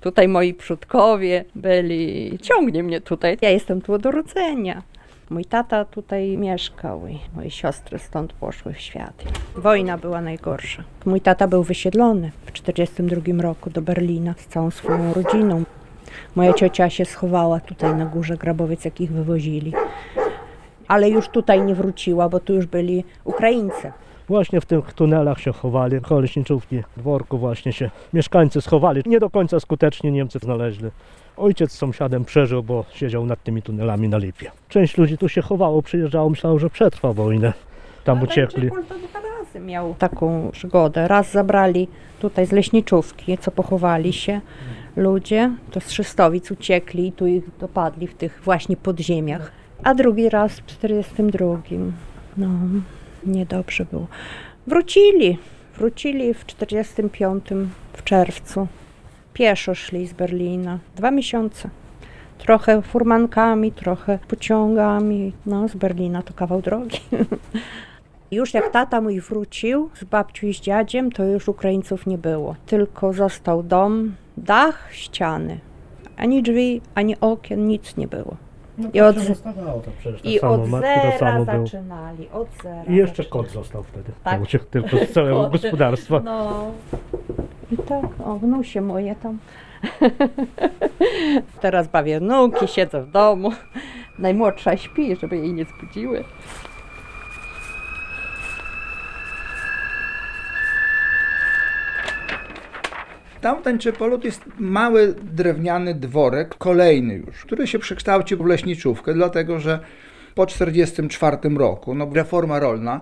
Tutaj 0.00 0.28
moi 0.28 0.54
przodkowie 0.54 1.44
byli. 1.54 2.38
Ciągnie 2.38 2.82
mnie 2.82 3.00
tutaj. 3.00 3.38
Ja 3.40 3.50
jestem 3.50 3.82
tu 3.82 3.92
od 3.92 4.06
urodzenia. 4.06 4.82
Mój 5.30 5.44
tata 5.44 5.84
tutaj 5.84 6.36
mieszkał 6.36 7.06
i 7.06 7.18
moje 7.36 7.50
siostry 7.50 7.98
stąd 7.98 8.32
poszły 8.32 8.72
w 8.72 8.80
świat. 8.80 9.24
Wojna 9.56 9.98
była 9.98 10.20
najgorsza. 10.20 10.84
Mój 11.04 11.20
tata 11.20 11.48
był 11.48 11.62
wysiedlony 11.62 12.30
w 12.46 12.52
1942 12.52 13.42
roku 13.42 13.70
do 13.70 13.82
Berlina 13.82 14.34
z 14.38 14.46
całą 14.46 14.70
swoją 14.70 15.14
rodziną. 15.14 15.64
Moja 16.34 16.52
ciocia 16.52 16.90
się 16.90 17.04
schowała 17.04 17.60
tutaj 17.60 17.94
na 17.94 18.06
górze 18.06 18.36
Grabowiec, 18.36 18.84
jak 18.84 19.00
ich 19.00 19.12
wywozili. 19.12 19.72
Ale 20.92 21.10
już 21.10 21.28
tutaj 21.28 21.62
nie 21.62 21.74
wróciła, 21.74 22.28
bo 22.28 22.40
tu 22.40 22.54
już 22.54 22.66
byli 22.66 23.04
Ukraińcy. 23.24 23.92
Właśnie 24.28 24.60
w 24.60 24.66
tych 24.66 24.92
tunelach 24.92 25.40
się 25.40 25.52
chowali, 25.52 26.00
koło 26.00 26.20
leśniczówki, 26.20 26.82
dworku 26.96 27.38
właśnie 27.38 27.72
się 27.72 27.90
mieszkańcy 28.12 28.60
schowali. 28.60 29.02
Nie 29.06 29.20
do 29.20 29.30
końca 29.30 29.60
skutecznie 29.60 30.12
Niemcy 30.12 30.38
znaleźli. 30.38 30.90
Ojciec 31.36 31.72
z 31.72 31.78
sąsiadem 31.78 32.24
przeżył, 32.24 32.62
bo 32.62 32.84
siedział 32.94 33.26
nad 33.26 33.42
tymi 33.42 33.62
tunelami 33.62 34.08
na 34.08 34.18
lipie. 34.18 34.50
Część 34.68 34.98
ludzi 34.98 35.18
tu 35.18 35.28
się 35.28 35.42
chowało, 35.42 35.82
przyjeżdżało, 35.82 36.30
myślało, 36.30 36.58
że 36.58 36.70
przetrwa 36.70 37.12
wojnę. 37.12 37.52
Tam 38.04 38.22
uciekli. 38.22 38.70
to 38.70 38.98
dwa 38.98 39.20
razy 39.38 39.60
miał 39.60 39.94
taką 39.98 40.50
przygodę. 40.52 41.08
Raz 41.08 41.30
zabrali 41.30 41.88
tutaj 42.20 42.46
z 42.46 42.52
leśniczówki, 42.52 43.38
co 43.38 43.50
pochowali 43.50 44.12
się 44.12 44.40
ludzie, 44.96 45.50
to 45.70 45.80
z 45.80 45.90
Szystowic 45.90 46.50
uciekli 46.50 47.06
i 47.06 47.12
tu 47.12 47.26
ich 47.26 47.44
dopadli 47.58 48.06
w 48.06 48.14
tych 48.14 48.40
właśnie 48.44 48.76
podziemiach. 48.76 49.61
A 49.84 49.94
drugi 49.94 50.28
raz 50.28 50.52
w 50.52 50.66
42. 50.66 51.62
No, 52.36 52.48
niedobrze 53.26 53.84
było. 53.84 54.06
Wrócili, 54.66 55.38
wrócili 55.76 56.34
w 56.34 56.46
45 56.46 57.44
w 57.92 58.04
czerwcu. 58.04 58.68
Pieszo 59.32 59.74
szli 59.74 60.06
z 60.06 60.12
Berlina. 60.12 60.78
Dwa 60.96 61.10
miesiące. 61.10 61.70
Trochę 62.38 62.82
furmankami, 62.82 63.72
trochę 63.72 64.18
pociągami. 64.28 65.32
No, 65.46 65.68
z 65.68 65.74
Berlina 65.74 66.22
to 66.22 66.34
kawał 66.34 66.62
drogi. 66.62 67.00
Już 68.30 68.54
jak 68.54 68.70
tata 68.70 69.00
mój 69.00 69.20
wrócił 69.20 69.90
z 69.94 70.04
babcią 70.04 70.46
i 70.46 70.54
z 70.54 70.60
dziadziem, 70.60 71.12
to 71.12 71.24
już 71.24 71.48
Ukraińców 71.48 72.06
nie 72.06 72.18
było. 72.18 72.56
Tylko 72.66 73.12
został 73.12 73.62
dom, 73.62 74.14
dach, 74.36 74.88
ściany. 74.92 75.58
Ani 76.16 76.42
drzwi, 76.42 76.80
ani 76.94 77.20
okien, 77.20 77.68
nic 77.68 77.96
nie 77.96 78.08
było. 78.08 78.36
No, 78.78 78.88
I 78.94 79.00
od, 79.00 79.16
przecież 79.16 80.22
tak 80.22 80.24
i 80.24 80.38
samo, 80.38 80.54
od 80.54 80.66
zera 80.70 81.18
samo 81.18 81.44
zaczynali, 81.44 82.28
od 82.32 82.48
zera. 82.62 82.84
I 82.84 82.94
jeszcze 82.94 83.22
zaczynali. 83.22 83.44
kot 83.46 83.54
został 83.54 83.82
wtedy. 83.82 84.12
Tak. 84.24 84.42
Uciekł 84.42 84.64
tylko 84.64 84.96
z 84.96 85.10
całego 85.14 85.50
gospodarstwa. 85.50 86.20
No. 86.20 86.70
I 87.72 87.76
tak, 87.76 88.04
o 88.24 88.38
wnusie 88.38 88.80
moje 88.80 89.14
tam. 89.14 89.38
Teraz 91.60 91.88
bawię 91.88 92.20
wnuki, 92.20 92.68
siedzę 92.68 93.02
w 93.02 93.10
domu. 93.10 93.52
Najmłodsza 94.18 94.76
śpi, 94.76 95.16
żeby 95.16 95.36
jej 95.36 95.52
nie 95.52 95.64
zbudziły. 95.64 96.24
Tam 103.42 103.60
w 103.60 103.62
Tańczepolu 103.62 104.18
to 104.18 104.26
jest 104.26 104.44
mały 104.58 105.14
drewniany 105.22 105.94
dworek, 105.94 106.54
kolejny 106.54 107.14
już, 107.14 107.44
który 107.44 107.66
się 107.66 107.78
przekształcił 107.78 108.38
w 108.38 108.46
leśniczówkę, 108.46 109.14
dlatego 109.14 109.60
że 109.60 109.78
po 110.34 110.46
1944 110.46 111.58
roku, 111.58 111.94
no 111.94 112.08
reforma 112.12 112.58
rolna, 112.58 113.00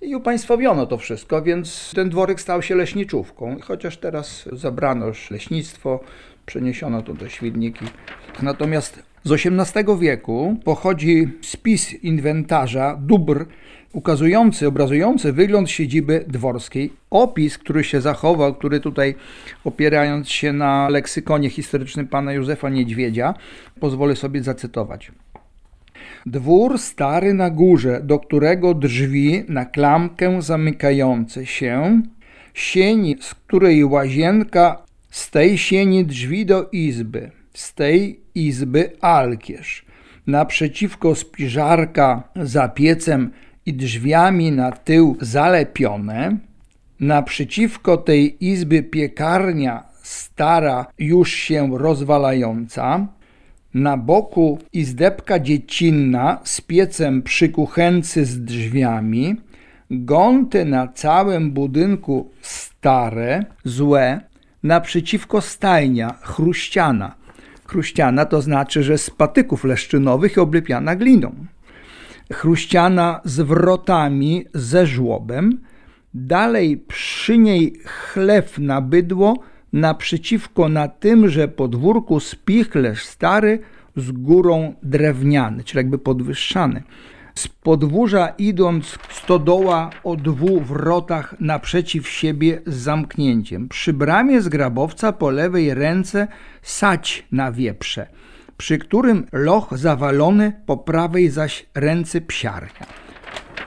i 0.00 0.16
upaństwowiono 0.16 0.86
to 0.86 0.98
wszystko, 0.98 1.42
więc 1.42 1.92
ten 1.94 2.10
dworek 2.10 2.40
stał 2.40 2.62
się 2.62 2.74
leśniczówką. 2.74 3.56
Chociaż 3.60 3.96
teraz 3.96 4.48
zabrano 4.52 5.06
już 5.06 5.30
leśnictwo, 5.30 6.00
przeniesiono 6.46 7.02
to 7.02 7.14
do 7.14 7.28
Świdniki. 7.28 7.84
Natomiast 8.42 9.02
z 9.24 9.32
XVIII 9.32 9.98
wieku 10.00 10.56
pochodzi 10.64 11.28
spis 11.40 11.94
inwentarza 11.94 12.98
dóbr 13.00 13.46
ukazujący, 13.92 14.66
obrazujący 14.66 15.32
wygląd 15.32 15.70
siedziby 15.70 16.24
dworskiej. 16.28 16.92
Opis, 17.10 17.58
który 17.58 17.84
się 17.84 18.00
zachował, 18.00 18.54
który 18.54 18.80
tutaj 18.80 19.14
opierając 19.64 20.28
się 20.28 20.52
na 20.52 20.88
leksykonie 20.88 21.50
historycznym 21.50 22.08
pana 22.08 22.32
Józefa 22.32 22.68
Niedźwiedzia, 22.68 23.34
pozwolę 23.80 24.16
sobie 24.16 24.42
zacytować. 24.42 25.12
Dwór 26.26 26.78
stary 26.78 27.34
na 27.34 27.50
górze, 27.50 28.00
do 28.04 28.18
którego 28.18 28.74
drzwi 28.74 29.44
na 29.48 29.64
klamkę 29.64 30.42
zamykające 30.42 31.46
się, 31.46 32.02
sieni, 32.54 33.16
z 33.20 33.34
której 33.34 33.84
łazienka, 33.84 34.82
z 35.10 35.30
tej 35.30 35.58
sieni 35.58 36.04
drzwi 36.04 36.46
do 36.46 36.68
izby, 36.72 37.30
z 37.54 37.74
tej 37.74 38.21
izby 38.34 38.90
alkierz. 39.00 39.84
Naprzeciwko 40.26 41.14
spiżarka 41.14 42.22
za 42.36 42.68
piecem 42.68 43.30
i 43.66 43.74
drzwiami 43.74 44.52
na 44.52 44.72
tył 44.72 45.16
zalepione, 45.20 46.36
naprzeciwko 47.00 47.96
tej 47.96 48.44
izby 48.44 48.82
piekarnia 48.82 49.84
stara 50.02 50.86
już 50.98 51.32
się 51.32 51.78
rozwalająca, 51.78 53.06
na 53.74 53.96
boku 53.96 54.58
izdebka 54.72 55.38
dziecinna 55.38 56.40
z 56.44 56.60
piecem 56.60 57.22
przy 57.22 57.48
kuchence 57.48 58.24
z 58.24 58.44
drzwiami, 58.44 59.36
gąty 59.90 60.64
na 60.64 60.88
całym 60.88 61.50
budynku 61.50 62.30
stare, 62.40 63.44
złe, 63.64 64.20
naprzeciwko 64.62 65.40
stajnia, 65.40 66.14
chruściana. 66.20 67.14
Chruściana 67.72 68.24
to 68.26 68.42
znaczy, 68.42 68.82
że 68.82 68.98
z 68.98 69.10
patyków 69.10 69.64
leszczynowych 69.64 70.38
oblepiana 70.38 70.96
gliną. 70.96 71.34
Chruściana 72.32 73.20
z 73.24 73.40
wrotami 73.40 74.44
ze 74.54 74.86
żłobem, 74.86 75.60
dalej 76.14 76.76
przy 76.76 77.38
niej 77.38 77.78
chlew 77.84 78.58
na 78.58 78.80
bydło, 78.80 79.38
naprzeciwko 79.72 80.68
na 80.68 80.88
tymże 80.88 81.48
podwórku 81.48 82.20
spichlerz 82.20 83.04
stary 83.04 83.58
z 83.96 84.12
górą 84.12 84.74
drewniany, 84.82 85.64
czyli 85.64 85.76
jakby 85.76 85.98
podwyższany. 85.98 86.82
Z 87.34 87.48
podwórza 87.48 88.28
idąc 88.38 88.98
stodoła 89.10 89.90
o 90.04 90.16
dwóch 90.16 90.62
wrotach 90.62 91.34
naprzeciw 91.40 92.08
siebie 92.08 92.60
z 92.66 92.74
zamknięciem. 92.74 93.68
Przy 93.68 93.92
bramie 93.92 94.42
z 94.42 94.48
grabowca 94.48 95.12
po 95.12 95.30
lewej 95.30 95.74
ręce 95.74 96.28
sać 96.62 97.26
na 97.32 97.52
wieprze, 97.52 98.06
przy 98.56 98.78
którym 98.78 99.26
loch 99.32 99.78
zawalony, 99.78 100.52
po 100.66 100.76
prawej 100.76 101.30
zaś 101.30 101.66
ręce 101.74 102.20
psiarnia. 102.20 102.86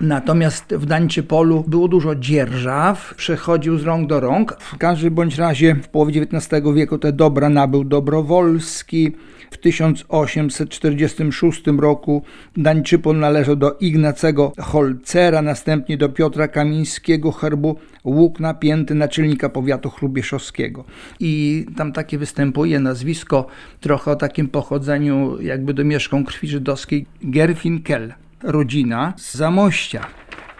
Natomiast 0.01 0.75
w 0.75 0.86
Dańczypolu 0.86 1.63
było 1.67 1.88
dużo 1.88 2.15
dzierżaw, 2.15 3.13
przechodził 3.17 3.77
z 3.77 3.84
rąk 3.84 4.10
do 4.10 4.19
rąk. 4.19 4.58
W 4.60 4.77
każdym 4.77 5.13
bądź 5.13 5.38
razie 5.38 5.75
w 5.75 5.88
połowie 5.88 6.21
XIX 6.21 6.63
wieku 6.75 6.97
te 6.97 7.13
dobra 7.13 7.49
nabył 7.49 7.84
Dobrowolski. 7.84 9.12
W 9.51 9.58
1846 9.58 11.63
roku 11.79 12.23
Dańczypol 12.58 13.19
należał 13.19 13.55
do 13.55 13.77
Ignacego 13.79 14.51
Holcera, 14.60 15.41
następnie 15.41 15.97
do 15.97 16.10
Piotra 16.10 16.47
Kamińskiego, 16.47 17.31
herbu 17.31 17.75
łuk 18.03 18.39
napięty 18.39 18.95
naczelnika 18.95 19.49
powiatu 19.49 19.89
chrubieszowskiego. 19.89 20.84
I 21.19 21.65
tam 21.77 21.91
takie 21.91 22.17
występuje 22.17 22.79
nazwisko 22.79 23.47
trochę 23.81 24.12
o 24.12 24.15
takim 24.15 24.47
pochodzeniu 24.47 25.41
jakby 25.41 25.73
domieszką 25.73 26.25
krwi 26.25 26.47
żydowskiej 26.47 27.05
Gerfinkel 27.23 28.13
rodzina 28.45 29.13
z 29.17 29.36
Zamościa. 29.36 30.08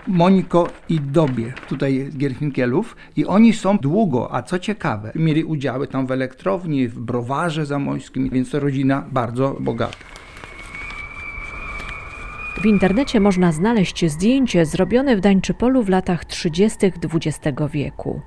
Moniko 0.08 0.70
i 0.90 1.00
Dobie, 1.00 1.54
tutaj 1.70 2.10
Gierfinkielów 2.18 2.96
i 3.16 3.26
oni 3.26 3.54
są 3.54 3.78
długo, 3.78 4.36
a 4.36 4.42
co 4.42 4.60
ciekawe, 4.60 5.12
mieli 5.16 5.44
udziały 5.44 5.88
tam 5.88 6.08
w 6.08 6.12
elektrowni, 6.12 6.88
w 6.88 7.00
browarze 7.00 7.66
zamośskim, 7.66 8.30
więc 8.30 8.50
to 8.50 8.60
rodzina 8.60 9.06
bardzo 9.12 9.58
bogata. 9.60 9.98
W 12.62 12.66
internecie 12.66 13.20
można 13.20 13.52
znaleźć 13.52 14.12
zdjęcie 14.12 14.66
zrobione 14.66 15.18
w 15.18 15.20
Dańczypolu 15.20 15.84
w 15.84 15.90
latach 15.90 16.26
30. 16.26 16.78
XX 16.86 17.58
wieku. 17.72 18.22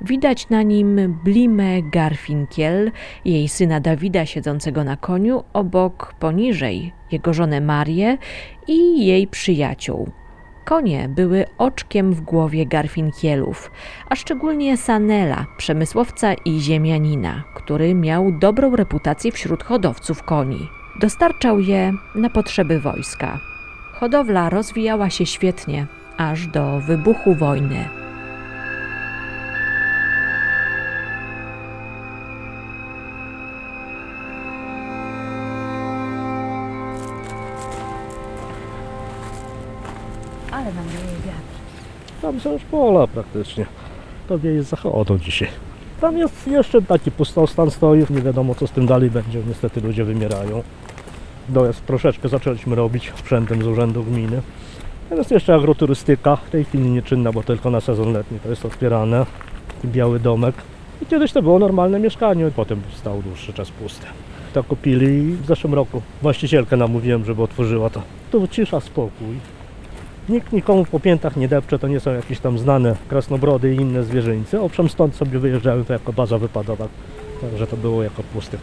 Widać 0.00 0.48
na 0.48 0.62
nim 0.62 1.18
Blimę 1.24 1.82
Garfinkiel, 1.82 2.90
jej 3.24 3.48
syna 3.48 3.80
Dawida 3.80 4.26
siedzącego 4.26 4.84
na 4.84 4.96
koniu, 4.96 5.44
obok 5.52 6.14
poniżej 6.18 6.92
jego 7.12 7.34
żonę 7.34 7.60
Marię 7.60 8.18
i 8.68 9.06
jej 9.06 9.26
przyjaciół. 9.26 10.10
Konie 10.64 11.08
były 11.08 11.44
oczkiem 11.58 12.12
w 12.12 12.20
głowie 12.20 12.66
Garfinkielów, 12.66 13.70
a 14.08 14.16
szczególnie 14.16 14.76
Sanela, 14.76 15.46
przemysłowca 15.56 16.34
i 16.34 16.60
ziemianina, 16.60 17.42
który 17.54 17.94
miał 17.94 18.32
dobrą 18.32 18.76
reputację 18.76 19.32
wśród 19.32 19.62
hodowców 19.62 20.22
koni. 20.22 20.68
Dostarczał 21.00 21.60
je 21.60 21.92
na 22.14 22.30
potrzeby 22.30 22.80
wojska. 22.80 23.40
Hodowla 23.92 24.50
rozwijała 24.50 25.10
się 25.10 25.26
świetnie, 25.26 25.86
aż 26.16 26.46
do 26.46 26.80
wybuchu 26.80 27.34
wojny. 27.34 28.01
Tam 42.40 42.52
już 42.52 42.62
pola 42.62 43.06
praktycznie. 43.06 43.66
To 44.28 44.38
wieje 44.38 44.62
z 44.62 44.68
zachodu 44.68 45.18
dzisiaj. 45.18 45.48
Tam 46.00 46.18
jest 46.18 46.46
jeszcze 46.46 46.82
taki 46.82 47.10
pustostan 47.10 47.70
stoi, 47.70 48.04
nie 48.10 48.22
wiadomo 48.22 48.54
co 48.54 48.66
z 48.66 48.70
tym 48.70 48.86
dalej 48.86 49.10
będzie, 49.10 49.42
niestety 49.48 49.80
ludzie 49.80 50.04
wymierają. 50.04 50.62
Dojazd 51.48 51.86
troszeczkę 51.86 52.28
zaczęliśmy 52.28 52.76
robić 52.76 53.12
sprzętem 53.16 53.62
z 53.62 53.66
urzędu 53.66 54.04
gminy. 54.04 54.42
Jest 55.10 55.30
jeszcze 55.30 55.54
agroturystyka, 55.54 56.36
w 56.36 56.50
tej 56.50 56.64
chwili 56.64 56.90
nieczynna, 56.90 57.32
bo 57.32 57.42
tylko 57.42 57.70
na 57.70 57.80
sezon 57.80 58.12
letni 58.12 58.40
to 58.40 58.48
jest 58.48 58.64
otwierane. 58.64 59.26
Biały 59.84 60.20
domek. 60.20 60.54
I 61.02 61.06
kiedyś 61.06 61.32
to 61.32 61.42
było 61.42 61.58
normalne 61.58 62.00
mieszkanie, 62.00 62.50
potem 62.56 62.82
stał 62.94 63.22
dłuższy 63.22 63.52
czas 63.52 63.70
puste. 63.70 64.06
To 64.54 64.64
kupili 64.64 65.32
w 65.32 65.46
zeszłym 65.46 65.74
roku 65.74 66.02
właścicielkę 66.22 66.76
namówiłem, 66.76 67.24
żeby 67.24 67.42
otworzyła 67.42 67.90
to. 67.90 68.02
Tu 68.30 68.48
cisza, 68.48 68.80
spokój. 68.80 69.36
Nikt 70.28 70.52
nikomu 70.52 70.84
po 70.84 71.00
piętach 71.00 71.36
nie 71.36 71.48
depcze, 71.48 71.78
to 71.78 71.88
nie 71.88 72.00
są 72.00 72.14
jakieś 72.14 72.40
tam 72.40 72.58
znane 72.58 72.94
krasnobrody 73.08 73.74
i 73.74 73.76
inne 73.76 74.02
zwierzyńce. 74.02 74.60
Owszem, 74.60 74.88
stąd 74.88 75.16
sobie 75.16 75.38
wyjeżdżały 75.38 75.84
to 75.84 75.92
jako 75.92 76.12
baza 76.12 76.38
wypadowa, 76.38 76.84
także 77.40 77.66
to 77.66 77.76
było 77.76 78.02
jako 78.02 78.22
pusty. 78.22 78.58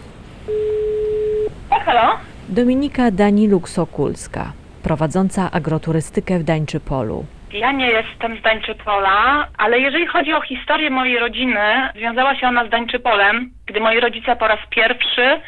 Halo? 1.85 2.17
Dominika 2.49 3.11
Daniluk-Sokulska, 3.11 4.43
prowadząca 4.83 5.51
agroturystykę 5.51 6.39
w 6.39 6.43
Dańczypolu. 6.43 7.25
Ja 7.53 7.71
nie 7.71 7.89
jestem 7.89 8.37
z 8.37 8.41
Dańczypola, 8.41 9.47
ale 9.57 9.79
jeżeli 9.79 10.07
chodzi 10.07 10.33
o 10.33 10.41
historię 10.41 10.89
mojej 10.89 11.19
rodziny, 11.19 11.89
związała 11.95 12.35
się 12.35 12.47
ona 12.47 12.67
z 12.67 12.69
Dańczypolem, 12.69 13.51
gdy 13.65 13.79
moi 13.79 13.99
rodzice 13.99 14.35
po 14.35 14.47
raz 14.47 14.59
pierwszy, 14.69 15.41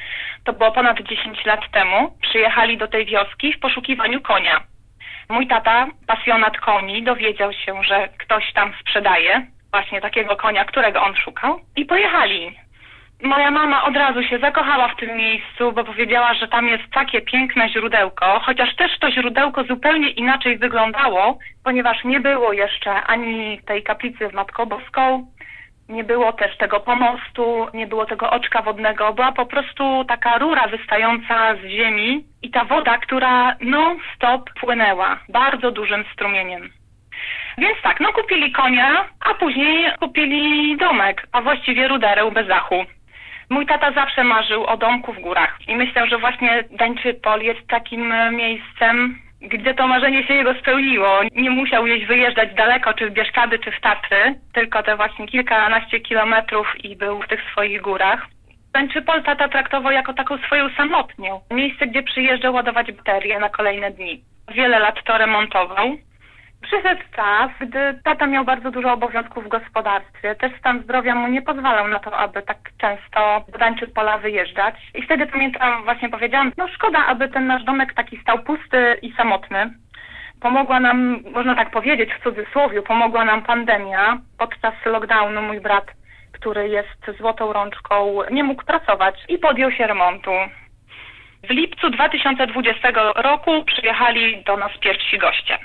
to 0.43 0.53
było 0.53 0.71
ponad 0.71 0.97
10 0.97 1.45
lat 1.45 1.61
temu, 1.71 2.17
przyjechali 2.21 2.77
do 2.77 2.87
tej 2.87 3.05
wioski 3.05 3.53
w 3.53 3.59
poszukiwaniu 3.59 4.21
konia. 4.21 4.70
Mój 5.31 5.47
tata, 5.47 5.87
pasjonat 6.07 6.57
koni, 6.57 7.03
dowiedział 7.03 7.53
się, 7.53 7.83
że 7.83 8.09
ktoś 8.17 8.53
tam 8.53 8.73
sprzedaje 8.81 9.47
właśnie 9.71 10.01
takiego 10.01 10.35
konia, 10.35 10.65
którego 10.65 11.03
on 11.03 11.15
szukał 11.15 11.59
i 11.75 11.85
pojechali. 11.85 12.55
Moja 13.23 13.51
mama 13.51 13.83
od 13.83 13.95
razu 13.95 14.23
się 14.23 14.39
zakochała 14.39 14.87
w 14.87 14.95
tym 14.95 15.17
miejscu, 15.17 15.71
bo 15.71 15.83
powiedziała, 15.83 16.33
że 16.33 16.47
tam 16.47 16.67
jest 16.67 16.83
takie 16.93 17.21
piękne 17.21 17.69
źródełko, 17.69 18.39
chociaż 18.45 18.75
też 18.75 18.99
to 18.99 19.11
źródełko 19.11 19.63
zupełnie 19.63 20.09
inaczej 20.09 20.57
wyglądało, 20.57 21.37
ponieważ 21.63 22.03
nie 22.03 22.19
było 22.19 22.53
jeszcze 22.53 22.91
ani 22.91 23.59
tej 23.65 23.83
kaplicy 23.83 24.29
w 24.29 24.33
Matką 24.33 24.65
Boską, 24.65 25.27
nie 25.89 26.03
było 26.03 26.33
też 26.33 26.57
tego 26.57 26.79
pomostu, 26.79 27.67
nie 27.73 27.87
było 27.87 28.05
tego 28.05 28.29
oczka 28.29 28.61
wodnego, 28.61 29.13
była 29.13 29.31
po 29.31 29.45
prostu 29.45 30.05
taka 30.07 30.37
rura 30.37 30.67
wystająca 30.67 31.55
z 31.55 31.59
ziemi 31.69 32.23
i 32.41 32.49
ta 32.51 32.65
woda, 32.65 32.97
która 32.97 33.55
non-stop 33.61 34.49
płynęła 34.59 35.19
bardzo 35.29 35.71
dużym 35.71 36.05
strumieniem. 36.13 36.69
Więc 37.57 37.81
tak, 37.83 37.99
no 37.99 38.13
kupili 38.13 38.51
konia, 38.51 39.05
a 39.19 39.33
później 39.33 39.91
kupili 39.99 40.77
domek, 40.77 41.27
a 41.31 41.41
właściwie 41.41 41.87
ruderę 41.87 42.31
bez 42.31 42.47
dachu. 42.47 42.85
Mój 43.49 43.65
tata 43.65 43.91
zawsze 43.91 44.23
marzył 44.23 44.65
o 44.65 44.77
domku 44.77 45.13
w 45.13 45.19
górach 45.19 45.57
i 45.67 45.75
myślał, 45.75 46.07
że 46.07 46.17
właśnie 46.17 46.63
Dańczypol 46.71 47.41
jest 47.41 47.67
takim 47.67 48.13
miejscem, 48.31 49.19
gdzie 49.41 49.73
to 49.73 49.87
marzenie 49.87 50.23
się 50.27 50.33
jego 50.33 50.53
spełniło. 50.53 51.19
Nie 51.35 51.49
musiał 51.49 51.83
gdzieś 51.83 52.05
wyjeżdżać 52.05 52.53
daleko, 52.53 52.93
czy 52.93 53.09
w 53.09 53.13
Bieszczady, 53.13 53.59
czy 53.59 53.71
w 53.71 53.81
Tatry, 53.81 54.35
tylko 54.53 54.83
te 54.83 54.95
właśnie 54.95 55.27
kilkanaście 55.27 55.99
kilometrów 55.99 56.67
i 56.83 56.95
był 56.95 57.21
w 57.21 57.27
tych 57.27 57.41
swoich 57.51 57.81
górach. 57.81 58.27
Dańczypol 58.73 59.23
tata 59.23 59.49
traktował 59.49 59.91
jako 59.91 60.13
taką 60.13 60.37
swoją 60.37 60.69
samotnię. 60.69 61.39
Miejsce, 61.51 61.87
gdzie 61.87 62.03
przyjeżdżał 62.03 62.53
ładować 62.53 62.91
baterie 62.91 63.39
na 63.39 63.49
kolejne 63.49 63.91
dni. 63.91 64.23
Wiele 64.53 64.79
lat 64.79 65.03
to 65.03 65.17
remontował. 65.17 65.97
Przyszedł 66.61 67.01
czas, 67.15 67.51
gdy 67.59 67.99
tata 68.03 68.27
miał 68.27 68.45
bardzo 68.45 68.71
dużo 68.71 68.93
obowiązków 68.93 69.45
w 69.45 69.47
gospodarstwie. 69.47 70.35
Też 70.35 70.51
stan 70.59 70.83
zdrowia 70.83 71.15
mu 71.15 71.27
nie 71.27 71.41
pozwalał 71.41 71.87
na 71.87 71.99
to, 71.99 72.17
aby 72.17 72.41
tak 72.41 72.57
często 72.77 73.45
do 73.51 73.57
Dańczypola 73.57 74.17
wyjeżdżać. 74.17 74.75
I 74.95 75.01
wtedy 75.01 75.27
pamiętam, 75.27 75.83
właśnie 75.83 76.09
powiedziałam, 76.09 76.51
no 76.57 76.67
szkoda, 76.67 77.05
aby 77.05 77.29
ten 77.29 77.47
nasz 77.47 77.63
domek 77.63 77.93
taki 77.93 78.17
stał 78.17 78.39
pusty 78.39 78.97
i 79.01 79.13
samotny. 79.13 79.73
Pomogła 80.41 80.79
nam, 80.79 81.23
można 81.33 81.55
tak 81.55 81.71
powiedzieć 81.71 82.09
w 82.13 82.23
cudzysłowie, 82.23 82.81
pomogła 82.81 83.25
nam 83.25 83.41
pandemia. 83.41 84.17
Podczas 84.37 84.73
lockdownu 84.85 85.41
mój 85.41 85.61
brat, 85.61 85.85
który 86.31 86.69
jest 86.69 87.17
złotą 87.17 87.53
rączką, 87.53 88.19
nie 88.31 88.43
mógł 88.43 88.65
pracować 88.65 89.15
i 89.27 89.37
podjął 89.37 89.71
się 89.71 89.87
remontu. 89.87 90.31
W 91.43 91.49
lipcu 91.49 91.89
2020 91.89 92.91
roku 93.15 93.63
przyjechali 93.63 94.43
do 94.43 94.57
nas 94.57 94.71
pierwsi 94.77 95.17
goście. 95.17 95.57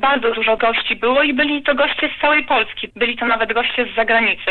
Bardzo 0.00 0.32
dużo 0.34 0.56
gości 0.56 0.96
było 0.96 1.22
i 1.22 1.34
byli 1.34 1.62
to 1.62 1.74
goście 1.74 2.10
z 2.16 2.20
całej 2.20 2.44
Polski. 2.44 2.88
Byli 2.96 3.16
to 3.16 3.26
nawet 3.26 3.52
goście 3.52 3.86
z 3.92 3.96
zagranicy. 3.96 4.50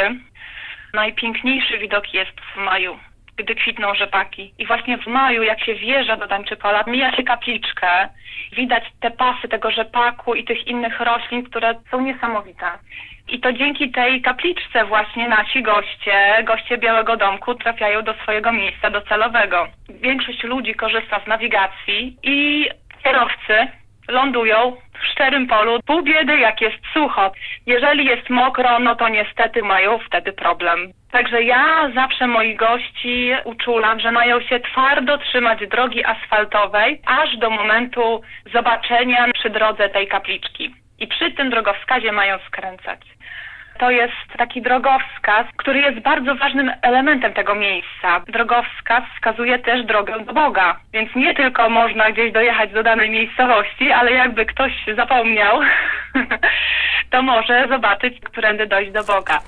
Najpiękniejszy 0.94 1.78
widok 1.78 2.14
jest 2.14 2.42
w 2.42 2.58
maju, 2.58 3.00
gdy 3.36 3.56
kwitną 3.56 3.96
rzepaki. 3.96 4.54
I 4.58 4.66
właśnie 4.66 4.98
w 4.98 5.08
maju, 5.08 5.44
jak 5.44 5.64
się 5.64 5.76
wjeżdża 5.76 6.18
do 6.18 6.28
Dańczypola, 6.28 6.84
mija 6.88 7.16
się 7.16 7.24
kapliczkę, 7.24 8.10
widać 8.52 8.84
te 9.02 9.12
pasy 9.12 9.48
tego 9.48 9.72
rzepaku 9.72 10.36
i 10.36 10.44
tych 10.44 10.68
innych 10.68 11.00
roślin, 11.00 11.44
które 11.44 11.76
są 11.92 12.02
niesamowite. 12.02 12.66
I 13.28 13.40
to 13.40 13.54
dzięki 13.54 13.92
tej 13.92 14.22
kapliczce 14.22 14.86
właśnie 14.86 15.30
nasi 15.30 15.64
goście, 15.64 16.44
goście 16.44 16.78
Białego 16.78 17.18
Domku 17.18 17.56
trafiają 17.56 18.02
do 18.02 18.14
swojego 18.14 18.52
miejsca 18.52 18.90
docelowego. 18.90 19.68
Większość 19.90 20.44
ludzi 20.44 20.76
korzysta 20.76 21.20
z 21.20 21.28
nawigacji 21.28 22.18
i 22.24 22.70
kierowcy 23.04 23.79
lądują 24.10 24.76
w 25.02 25.06
szczerym 25.06 25.48
polu. 25.48 25.80
Pół 25.86 26.02
biedy, 26.02 26.40
jak 26.40 26.62
jest 26.62 26.78
sucho. 26.94 27.32
Jeżeli 27.66 28.06
jest 28.06 28.30
mokro, 28.30 28.80
no 28.80 28.96
to 28.96 29.10
niestety 29.10 29.62
mają 29.62 30.00
wtedy 30.00 30.34
problem. 30.34 30.92
Także 31.12 31.44
ja 31.44 31.92
zawsze 31.96 32.28
moich 32.28 32.58
gości 32.58 33.32
uczulam, 33.46 34.00
że 34.00 34.12
mają 34.12 34.42
się 34.42 34.60
twardo 34.60 35.18
trzymać 35.18 35.68
drogi 35.68 36.06
asfaltowej, 36.06 37.02
aż 37.06 37.38
do 37.38 37.50
momentu 37.50 38.22
zobaczenia 38.54 39.26
przy 39.34 39.50
drodze 39.50 39.90
tej 39.90 40.08
kapliczki. 40.08 40.76
I 41.00 41.08
przy 41.08 41.32
tym 41.32 41.50
drogowskazie 41.50 42.12
mają 42.12 42.38
skręcać. 42.48 43.00
To 43.80 43.92
jest 43.92 44.38
taki 44.38 44.62
drogowskaz, 44.62 45.48
który 45.58 45.80
jest 45.80 46.00
bardzo 46.00 46.36
ważnym 46.36 46.72
elementem 46.82 47.34
tego 47.34 47.56
miejsca. 47.56 48.20
Drogowskaz 48.28 49.04
wskazuje 49.16 49.60
też 49.60 49.86
drogę 49.86 50.20
do 50.20 50.34
Boga, 50.34 50.80
więc 50.94 51.16
nie 51.16 51.36
tylko 51.36 51.70
można 51.70 52.12
gdzieś 52.12 52.32
dojechać 52.32 52.72
do 52.72 52.84
danej 52.84 53.10
miejscowości, 53.10 53.92
ale 53.92 54.12
jakby 54.12 54.46
ktoś 54.46 54.72
zapomniał, 54.96 55.60
to 57.12 57.22
może 57.22 57.68
zobaczyć, 57.70 58.20
którędy 58.20 58.68
dojść 58.68 58.92
do 58.92 59.04
Boga. 59.04 59.40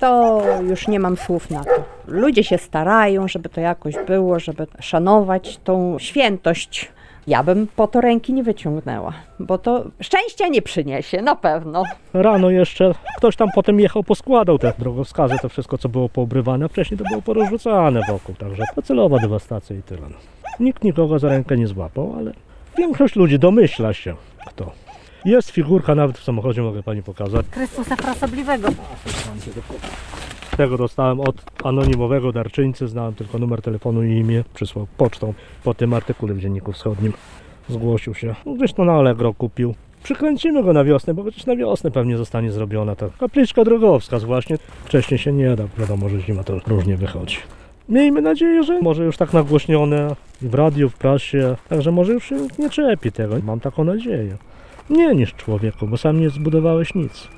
To 0.00 0.42
już 0.68 0.88
nie 0.88 1.00
mam 1.00 1.16
słów 1.16 1.50
na 1.50 1.64
to. 1.64 1.84
Ludzie 2.08 2.44
się 2.44 2.58
starają, 2.58 3.28
żeby 3.28 3.48
to 3.48 3.60
jakoś 3.60 3.94
było, 4.06 4.40
żeby 4.40 4.66
szanować 4.80 5.58
tą 5.58 5.96
świętość. 5.98 6.92
Ja 7.26 7.42
bym 7.42 7.66
po 7.76 7.86
to 7.86 8.00
ręki 8.00 8.32
nie 8.32 8.42
wyciągnęła, 8.42 9.12
bo 9.38 9.58
to 9.58 9.84
szczęścia 10.00 10.48
nie 10.48 10.62
przyniesie, 10.62 11.22
na 11.22 11.36
pewno. 11.36 11.82
Rano 12.14 12.50
jeszcze 12.50 12.94
ktoś 13.16 13.36
tam 13.36 13.48
potem 13.54 13.80
jechał, 13.80 14.04
poskładał 14.04 14.58
te 14.58 14.72
drogowskazy, 14.78 15.34
to 15.42 15.48
wszystko 15.48 15.78
co 15.78 15.88
było 15.88 16.08
poobrywane, 16.08 16.64
a 16.64 16.68
wcześniej 16.68 16.98
to 16.98 17.04
było 17.04 17.22
porozrzucane 17.22 18.00
wokół, 18.08 18.34
także 18.34 18.62
docelowa 18.76 19.18
dewastacja 19.18 19.76
i 19.76 19.82
tyle. 19.82 20.02
Nikt 20.60 20.84
nikogo 20.84 21.18
za 21.18 21.28
rękę 21.28 21.56
nie 21.56 21.66
złapał, 21.66 22.14
ale 22.18 22.32
większość 22.78 23.16
ludzi 23.16 23.38
domyśla 23.38 23.92
się 23.92 24.14
kto. 24.46 24.72
Jest 25.24 25.50
figurka 25.50 25.94
nawet 25.94 26.18
w 26.18 26.24
samochodzie, 26.24 26.62
mogę 26.62 26.82
Pani 26.82 27.02
pokazać. 27.02 27.46
Chrystusa 27.50 27.96
Frasobliwego. 27.96 28.68
Tego 30.60 30.78
dostałem 30.78 31.20
od 31.20 31.36
anonimowego 31.64 32.32
darczyńcy, 32.32 32.88
znałem 32.88 33.14
tylko 33.14 33.38
numer 33.38 33.62
telefonu 33.62 34.02
i 34.02 34.12
imię, 34.12 34.44
przysłał 34.54 34.86
pocztą 34.96 35.34
po 35.64 35.74
tym 35.74 35.94
artykule 35.94 36.34
w 36.34 36.38
Dzienniku 36.38 36.72
Wschodnim. 36.72 37.12
Zgłosił 37.68 38.14
się, 38.14 38.34
No, 38.46 38.52
gdzieś 38.54 38.72
to 38.72 38.84
na 38.84 38.92
Allegro 38.92 39.34
kupił. 39.34 39.74
Przykręcimy 40.02 40.62
go 40.62 40.72
na 40.72 40.84
wiosnę, 40.84 41.14
bo 41.14 41.22
chociaż 41.22 41.46
na 41.46 41.56
wiosnę 41.56 41.90
pewnie 41.90 42.16
zostanie 42.16 42.52
zrobiona 42.52 42.96
ta 42.96 43.08
kapliczka 43.20 43.64
drogowska 43.64 44.18
właśnie. 44.18 44.58
Wcześniej 44.84 45.18
się 45.18 45.32
nie 45.32 45.56
da, 45.56 45.64
wiadomo, 45.78 46.08
że 46.08 46.20
zima 46.20 46.44
to 46.44 46.58
różnie 46.66 46.96
wychodzi. 46.96 47.36
Miejmy 47.88 48.22
nadzieję, 48.22 48.62
że 48.62 48.80
może 48.80 49.04
już 49.04 49.16
tak 49.16 49.32
nagłośnione 49.32 50.16
w 50.42 50.54
radiu, 50.54 50.88
w 50.88 50.94
prasie, 50.94 51.56
także 51.68 51.92
może 51.92 52.12
już 52.12 52.24
się 52.24 52.36
nie 52.58 52.70
czepi 52.70 53.12
tego. 53.12 53.36
Mam 53.44 53.60
taką 53.60 53.84
nadzieję. 53.84 54.36
Nie 54.90 55.14
niż 55.14 55.34
człowieku, 55.34 55.86
bo 55.86 55.96
sam 55.96 56.20
nie 56.20 56.30
zbudowałeś 56.30 56.94
nic. 56.94 57.28